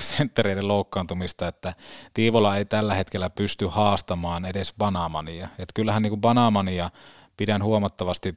[0.00, 1.74] senttereiden loukkaantumista, että
[2.14, 5.48] Tiivola ei tällä hetkellä pysty haastamaan edes Banamania.
[5.58, 6.90] Et kyllähän niin Banamania
[7.36, 8.34] pidän huomattavasti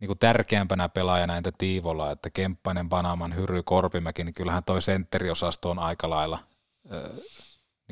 [0.00, 5.70] niin kuin tärkeämpänä pelaajana entä Tiivola, että Kemppainen, Banaman, Hyry, Korpimäki, niin kyllähän toi sentteriosasto
[5.70, 6.38] on aika lailla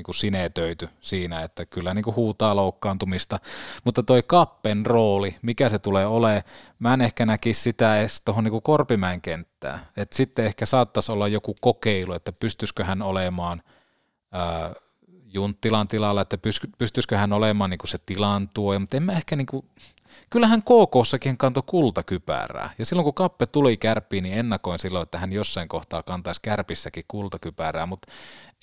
[0.00, 3.40] niin kuin sinetöity siinä, että kyllä niin kuin huutaa loukkaantumista,
[3.84, 6.42] mutta toi Kappen rooli, mikä se tulee olemaan,
[6.78, 11.28] mä en ehkä näkisi sitä edes tuohon niin Korpimäen kenttään, että sitten ehkä saattaisi olla
[11.28, 13.62] joku kokeilu, että pystyisikö hän olemaan
[14.32, 14.72] ää,
[15.32, 16.38] Junttilan tilalla, että
[16.78, 19.66] pystyisikö hän olemaan niin kuin se tilan tuo, mutta en mä ehkä niin kuin,
[20.30, 22.70] kyllähän KK-sakin kantoi kultakypärää.
[22.78, 27.04] Ja silloin kun Kappe tuli kärppiin, niin ennakoin silloin, että hän jossain kohtaa kantaisi kärpissäkin
[27.08, 28.12] kultakypärää, mutta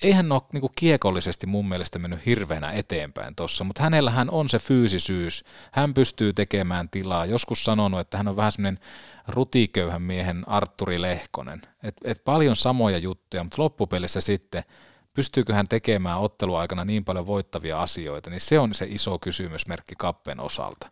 [0.03, 5.43] eihän ole niin kiekollisesti mun mielestä mennyt hirveänä eteenpäin tuossa, mutta hänellähän on se fyysisyys,
[5.71, 7.25] hän pystyy tekemään tilaa.
[7.25, 8.83] Joskus sanonut, että hän on vähän semmoinen
[9.27, 11.61] rutiköyhän miehen Arturi Lehkonen.
[11.83, 14.63] Et, et paljon samoja juttuja, mutta loppupelissä sitten
[15.13, 20.39] pystyykö hän tekemään otteluaikana niin paljon voittavia asioita, niin se on se iso kysymysmerkki Kappen
[20.39, 20.87] osalta.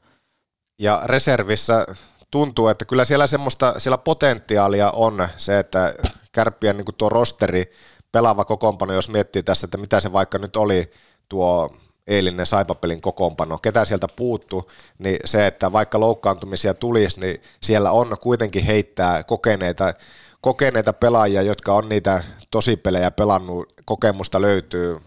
[0.79, 1.85] Ja reservissä
[2.31, 5.93] tuntuu, että kyllä siellä semmoista, siellä potentiaalia on se, että
[6.31, 7.71] kärppien niin tuo rosteri,
[8.11, 10.91] pelaava kokoonpano, jos miettii tässä, että mitä se vaikka nyt oli
[11.29, 11.69] tuo
[12.07, 18.17] eilinen Saipapelin kokoonpano, ketä sieltä puuttu, niin se, että vaikka loukkaantumisia tulisi, niin siellä on
[18.21, 19.93] kuitenkin heittää kokeneita,
[20.41, 24.97] kokeneita pelaajia, jotka on niitä tosipelejä pelannut, kokemusta löytyy.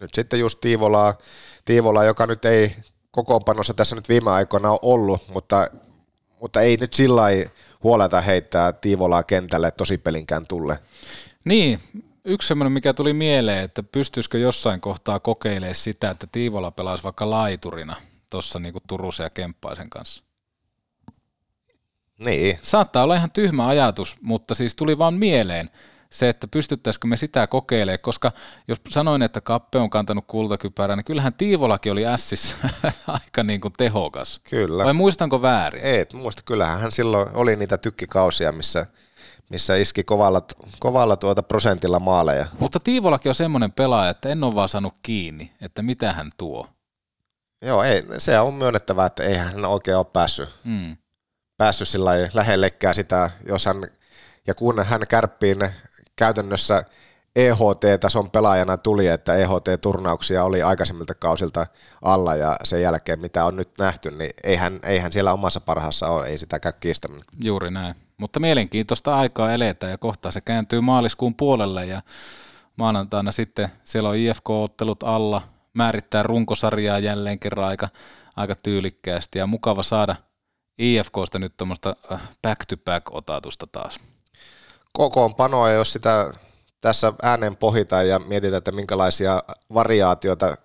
[0.00, 1.18] Nyt sitten just Tiivolaa,
[1.64, 2.76] Tiivolaa joka nyt ei
[3.12, 5.70] kokoonpanossa tässä nyt viime aikoina ole ollut, mutta,
[6.40, 7.22] mutta ei nyt sillä
[7.82, 10.78] huoleta heittää Tiivolaa kentälle tosipelinkään tulle.
[11.44, 11.80] Niin,
[12.24, 17.30] yksi semmoinen, mikä tuli mieleen, että pystyisikö jossain kohtaa kokeilemaan sitä, että Tiivola pelaisi vaikka
[17.30, 17.96] laiturina
[18.30, 20.24] tuossa niinku Turusen ja Kemppaisen kanssa.
[22.24, 25.70] Niin, Saattaa olla ihan tyhmä ajatus, mutta siis tuli vaan mieleen
[26.12, 28.32] se, että pystyttäisikö me sitä kokeilemaan, koska
[28.68, 32.56] jos sanoin, että Kappe on kantanut kultakypärää, niin kyllähän Tiivolakin oli ässissä
[33.06, 34.40] aika niin kuin tehokas.
[34.50, 34.84] kyllä.
[34.84, 35.82] Vai muistanko väärin?
[35.82, 38.86] Ei, muista, kyllähän hän silloin oli niitä tykkikausia, missä,
[39.50, 40.42] missä iski kovalla,
[40.80, 42.46] kovalla tuota prosentilla maaleja.
[42.58, 46.66] Mutta Tiivolakin on semmoinen pelaaja, että en ole vaan saanut kiinni, että mitä hän tuo.
[47.64, 50.96] Joo, ei, se on myönnettävää, että eihän hän oikein ole päässyt, Mm.
[51.56, 53.76] päässyt sillä lähellekään sitä, jos hän,
[54.46, 55.56] ja kun hän kärppiin,
[56.16, 56.84] käytännössä
[57.36, 61.66] EHT-tason pelaajana tuli, että EHT-turnauksia oli aikaisemmilta kausilta
[62.02, 66.26] alla ja sen jälkeen mitä on nyt nähty, niin eihän, eihän siellä omassa parhaassa ole,
[66.26, 67.22] ei sitä käy kiistämään.
[67.42, 67.94] Juuri näin.
[68.16, 72.02] Mutta mielenkiintoista aikaa eletään ja kohta se kääntyy maaliskuun puolelle ja
[72.76, 75.42] maanantaina sitten siellä on IFK-ottelut alla,
[75.74, 77.88] määrittää runkosarjaa jälleen kerran aika,
[78.36, 80.16] aika tyylikkäästi ja mukava saada
[80.78, 84.00] IFKsta nyt tuommoista äh, back-to-back-otatusta taas.
[84.92, 86.30] Kokoonpanoa, jos sitä
[86.80, 89.42] tässä ääneen pohditaan ja mietitään, että minkälaisia
[89.74, 90.56] variaatioita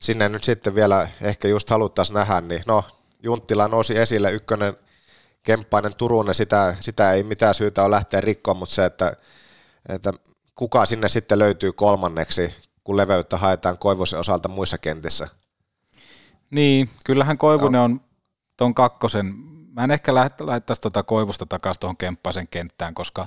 [0.00, 2.84] sinne nyt sitten vielä ehkä just haluttaisiin nähdä, niin no
[3.22, 4.76] Junttila nousi esille, ykkönen
[5.42, 9.16] Kemppainen Turunen, sitä, sitä ei mitään syytä ole lähteä rikkoon, mutta se, että,
[9.88, 10.12] että
[10.54, 12.54] kuka sinne sitten löytyy kolmanneksi,
[12.84, 15.28] kun leveyttä haetaan Koivosen osalta muissa kentissä.
[16.50, 18.00] Niin, kyllähän Koivunen on
[18.56, 19.34] tuon kakkosen,
[19.78, 23.26] mä en ehkä laittaisi tuota Koivusta takaisin tuohon Kemppaisen kenttään, koska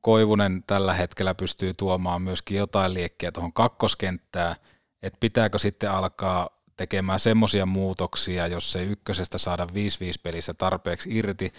[0.00, 4.56] Koivunen tällä hetkellä pystyy tuomaan myöskin jotain liekkiä tuohon kakkoskenttään,
[5.02, 9.68] että pitääkö sitten alkaa tekemään semmoisia muutoksia, jos ei ykkösestä saada 5-5
[10.22, 11.52] pelissä tarpeeksi irti,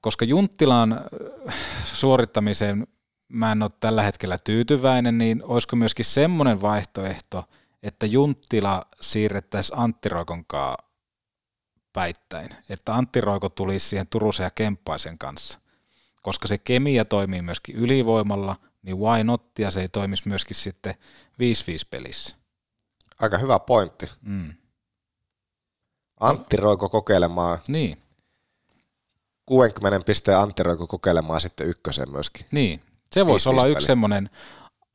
[0.00, 1.54] koska Junttilan äh,
[1.84, 2.86] suorittamiseen
[3.28, 7.44] mä en ole tällä hetkellä tyytyväinen, niin olisiko myöskin semmoinen vaihtoehto,
[7.82, 10.89] että Junttila siirrettäisiin Antti Roikonkaan
[11.92, 15.60] päittäin, että Antti Roiko tulisi siihen Turusen ja Kemppaisen kanssa,
[16.22, 20.94] koska se kemia toimii myöskin ylivoimalla, niin why not, ja se ei toimisi myöskin sitten
[20.94, 20.96] 5-5
[21.90, 22.36] pelissä.
[23.18, 24.06] Aika hyvä pointti.
[24.22, 24.54] Mm.
[26.20, 27.58] Antti Roiko kokeilemaan.
[27.68, 28.02] Niin.
[29.46, 32.46] 60 pisteen Antti Roiko kokeilemaan sitten ykkösen myöskin.
[32.52, 32.80] Niin,
[33.12, 34.30] se voisi olla yksi semmoinen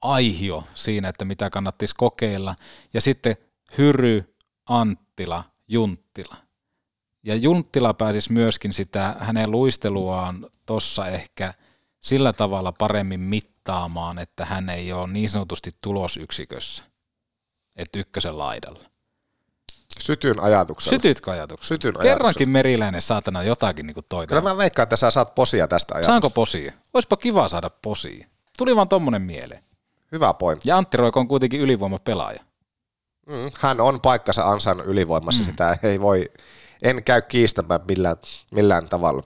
[0.01, 2.55] aihio siinä, että mitä kannattaisi kokeilla.
[2.93, 3.37] Ja sitten
[3.77, 4.35] Hyry,
[4.69, 6.44] Anttila, Junttila.
[7.25, 11.53] Ja Junttila pääsisi myöskin sitä hänen luisteluaan tuossa ehkä
[12.01, 16.83] sillä tavalla paremmin mittaamaan, että hän ei ole niin sanotusti tulosyksikössä,
[17.75, 18.89] että ykkösen laidalla.
[19.99, 20.95] Sytyn ajatuksella.
[20.95, 21.67] Sytytkö ajatuksella?
[21.67, 22.51] Sytyn Kerrankin ajatuksella.
[22.51, 24.27] meriläinen saatana jotakin niin toita.
[24.27, 26.11] Kyllä mä veikkaan, että sä saat posia tästä ajatuksesta.
[26.11, 26.73] Saanko posia?
[26.93, 28.27] Olisipa kiva saada posia.
[28.57, 29.63] Tuli vaan tommonen mieleen.
[30.11, 30.69] Hyvä pointti.
[30.69, 32.39] Ja Antti Roiko on kuitenkin ylivoimapelaaja.
[33.27, 35.45] Mm, hän on paikkansa ansan ylivoimassa, mm.
[35.45, 36.31] sitä ei voi,
[36.83, 38.17] en käy kiistämään millään,
[38.51, 39.23] millään tavalla.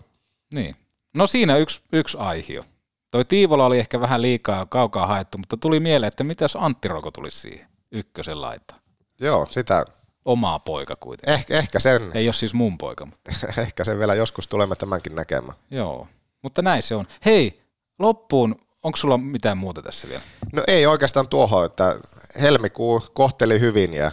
[0.53, 0.75] Niin.
[1.13, 2.63] No siinä yksi, yksi aihio.
[3.11, 6.87] Toi Tiivola oli ehkä vähän liikaa kaukaa haettu, mutta tuli mieleen, että mitä jos Antti
[6.87, 8.81] Roiko tulisi siihen ykkösen laitaan.
[9.19, 9.85] Joo, sitä,
[10.25, 11.33] omaa poika kuitenkin.
[11.33, 12.11] Eh, ehkä sen.
[12.13, 13.05] Ei ole siis mun poika.
[13.05, 13.31] Mutta.
[13.61, 15.57] ehkä sen vielä joskus tulemme tämänkin näkemään.
[15.71, 16.07] Joo,
[16.41, 17.07] mutta näin se on.
[17.25, 17.61] Hei,
[17.99, 20.21] loppuun, onko sulla mitään muuta tässä vielä?
[20.53, 21.99] No ei oikeastaan tuohon, että
[22.41, 24.11] helmikuu kohteli hyvin ja,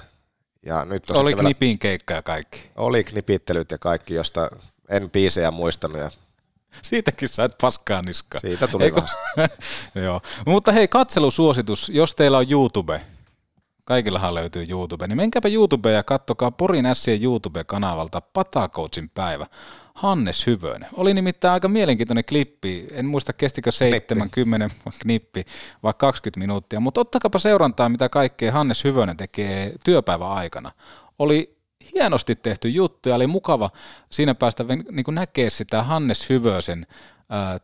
[0.67, 1.79] ja nyt on Oli knipin vielä...
[1.79, 2.71] keikka ja kaikki.
[2.77, 4.51] Oli knipittelyt ja kaikki, josta
[4.89, 6.11] en biisejä muistanut ja
[6.83, 8.41] Siitäkin sait paskaa niskaa.
[8.41, 9.01] Siitä tuli Eiku...
[10.05, 10.21] Joo.
[10.47, 13.01] Mutta hei, katselusuositus, jos teillä on YouTube,
[13.85, 19.47] Kaikillahan löytyy YouTube, niin menkääpä YouTubeen ja kattokaa Porin Sien YouTube-kanavalta Patakoutsin päivä.
[19.97, 20.89] Hannes Hyvönen.
[20.93, 25.45] Oli nimittäin aika mielenkiintoinen klippi, en muista kestikö 70 knippi
[25.83, 30.73] vai 20 minuuttia, mutta ottakapa seurantaa, mitä kaikkea Hannes Hyvönen tekee työpäivän aikana.
[31.19, 31.57] Oli
[31.95, 33.71] hienosti tehty juttu ja oli mukava
[34.11, 36.87] siinä päästä niin näkee sitä Hannes Hyvösen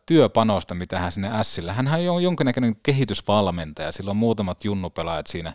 [0.05, 1.73] työpanosta, mitä hän sinne Sillä.
[1.73, 5.53] Hän on jonkinnäköinen kehitysvalmentaja, sillä on muutamat junnupelaajat siinä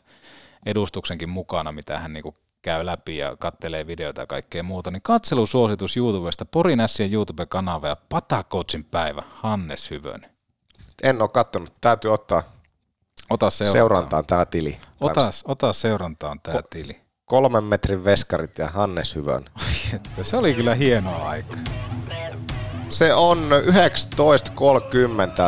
[0.66, 2.35] edustuksenkin mukana, mitä hän niin
[2.68, 7.96] käy läpi ja kattelee videoita ja kaikkea muuta, niin katselusuositus YouTubesta, Porin Sien YouTube-kanava ja
[8.08, 10.30] Patakoutsin päivä, Hannes Hyvönen.
[11.02, 12.42] En ole kattonut, täytyy ottaa
[13.30, 14.78] Ota seurantaan, seurantaan tämä tili.
[15.00, 17.00] Ota, ota seurantaan tämä Ko- tili.
[17.24, 19.44] Kolmen metrin veskarit ja Hannes Hyvön.
[20.22, 21.56] se oli kyllä hienoa aika.
[22.88, 23.38] Se on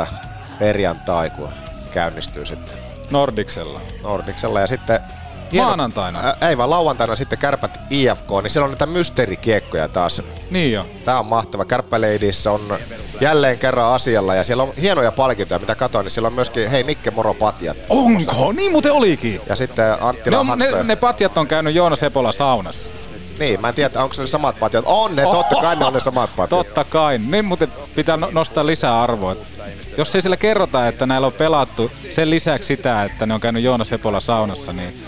[0.09, 0.15] 19.30
[0.59, 1.49] perjantai, kun
[1.95, 2.79] käynnistyy sitten.
[3.11, 3.81] Nordiksella.
[4.05, 5.01] Nordiksella ja sitten
[5.53, 6.19] Hieno, Maanantaina.
[6.21, 10.23] Ä, ei vaan lauantaina sitten kärpät IFK, niin siellä on näitä mysteerikiekkoja taas.
[10.51, 10.87] Niin jo.
[11.05, 11.65] Tää on mahtava.
[11.65, 12.61] Kärppäleidissä on
[13.21, 16.83] jälleen kerran asialla ja siellä on hienoja palkintoja, mitä katsoin, niin siellä on myöskin, hei
[16.83, 17.77] Nikke Moro patjat.
[17.89, 18.53] Onko?
[18.53, 19.41] Niin muuten olikin.
[19.49, 22.93] Ja sitten Antti ne, on, ne, ne patjat on käynyt Joonas Sepola saunassa.
[23.39, 24.85] Niin, mä en tiedä, onko ne samat patjat.
[24.89, 26.51] On ne, totta kai ne on ne samat patjat.
[26.51, 27.19] Totta kai.
[27.19, 29.37] Niin muuten pitää no- nostaa lisää arvoa.
[29.99, 33.63] Jos ei sillä kerrota, että näillä on pelattu sen lisäksi sitä, että ne on käynyt
[33.63, 35.03] Joonas Hepola saunassa, niin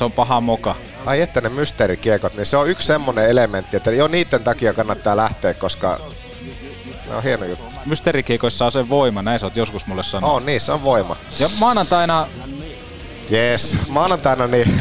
[0.00, 0.74] se on paha moka.
[1.06, 5.16] Ai että ne mysteerikiekot, niin se on yksi semmonen elementti, että jo niiden takia kannattaa
[5.16, 6.00] lähteä, koska
[7.08, 7.64] ne on hieno juttu.
[7.86, 10.36] Mysteerikiekoissa on se voima, näin sä oot joskus mulle sanonut.
[10.36, 11.16] On, niissä on voima.
[11.38, 12.26] Ja maanantaina
[13.30, 14.80] Jees, maanantaina niin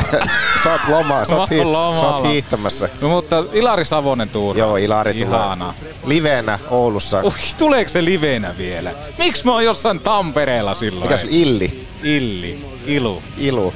[0.64, 1.58] sä oot loma, sä oot, hii,
[2.00, 2.88] sä oot hiihtämässä.
[3.00, 4.58] No, mutta Ilari Savonen tuura.
[4.58, 5.74] Joo, Ilari tulee Ihana.
[6.04, 7.22] livenä Oulussa.
[7.24, 8.90] Ui, tuleeko se livenä vielä?
[9.18, 11.02] Miksi mä oon jossain Tampereella silloin?
[11.02, 11.26] Mikäs?
[11.30, 11.86] Illi?
[12.02, 12.64] Illi.
[12.86, 13.22] Ilu.
[13.38, 13.72] Ilu.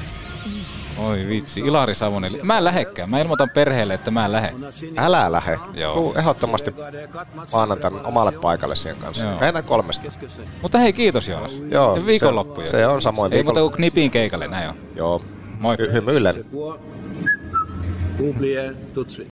[1.07, 2.33] Oi vitsi, Ilari Savonen.
[2.43, 3.11] Mä en lähekään.
[3.11, 4.53] Mä ilmoitan perheelle, että mä en lähe.
[4.97, 5.59] Älä lähe.
[5.75, 5.95] Joo.
[5.95, 6.75] Tuu ehdottomasti
[7.53, 9.25] maanantaina omalle paikalle siihen kanssa.
[9.25, 9.41] Joo.
[9.41, 10.11] Lähetään kolmesta.
[10.63, 11.61] Mutta hei, kiitos Joonas.
[11.71, 12.67] Joo, Ja viikonloppuja.
[12.67, 14.75] se- se on samoin Ei viikon- muuta kuin knipin keikalle, näin on.
[14.97, 15.23] Joo.
[15.61, 15.77] Moi.
[15.77, 16.45] Hy- hymyillen.
[18.95, 19.30] Tout de suite.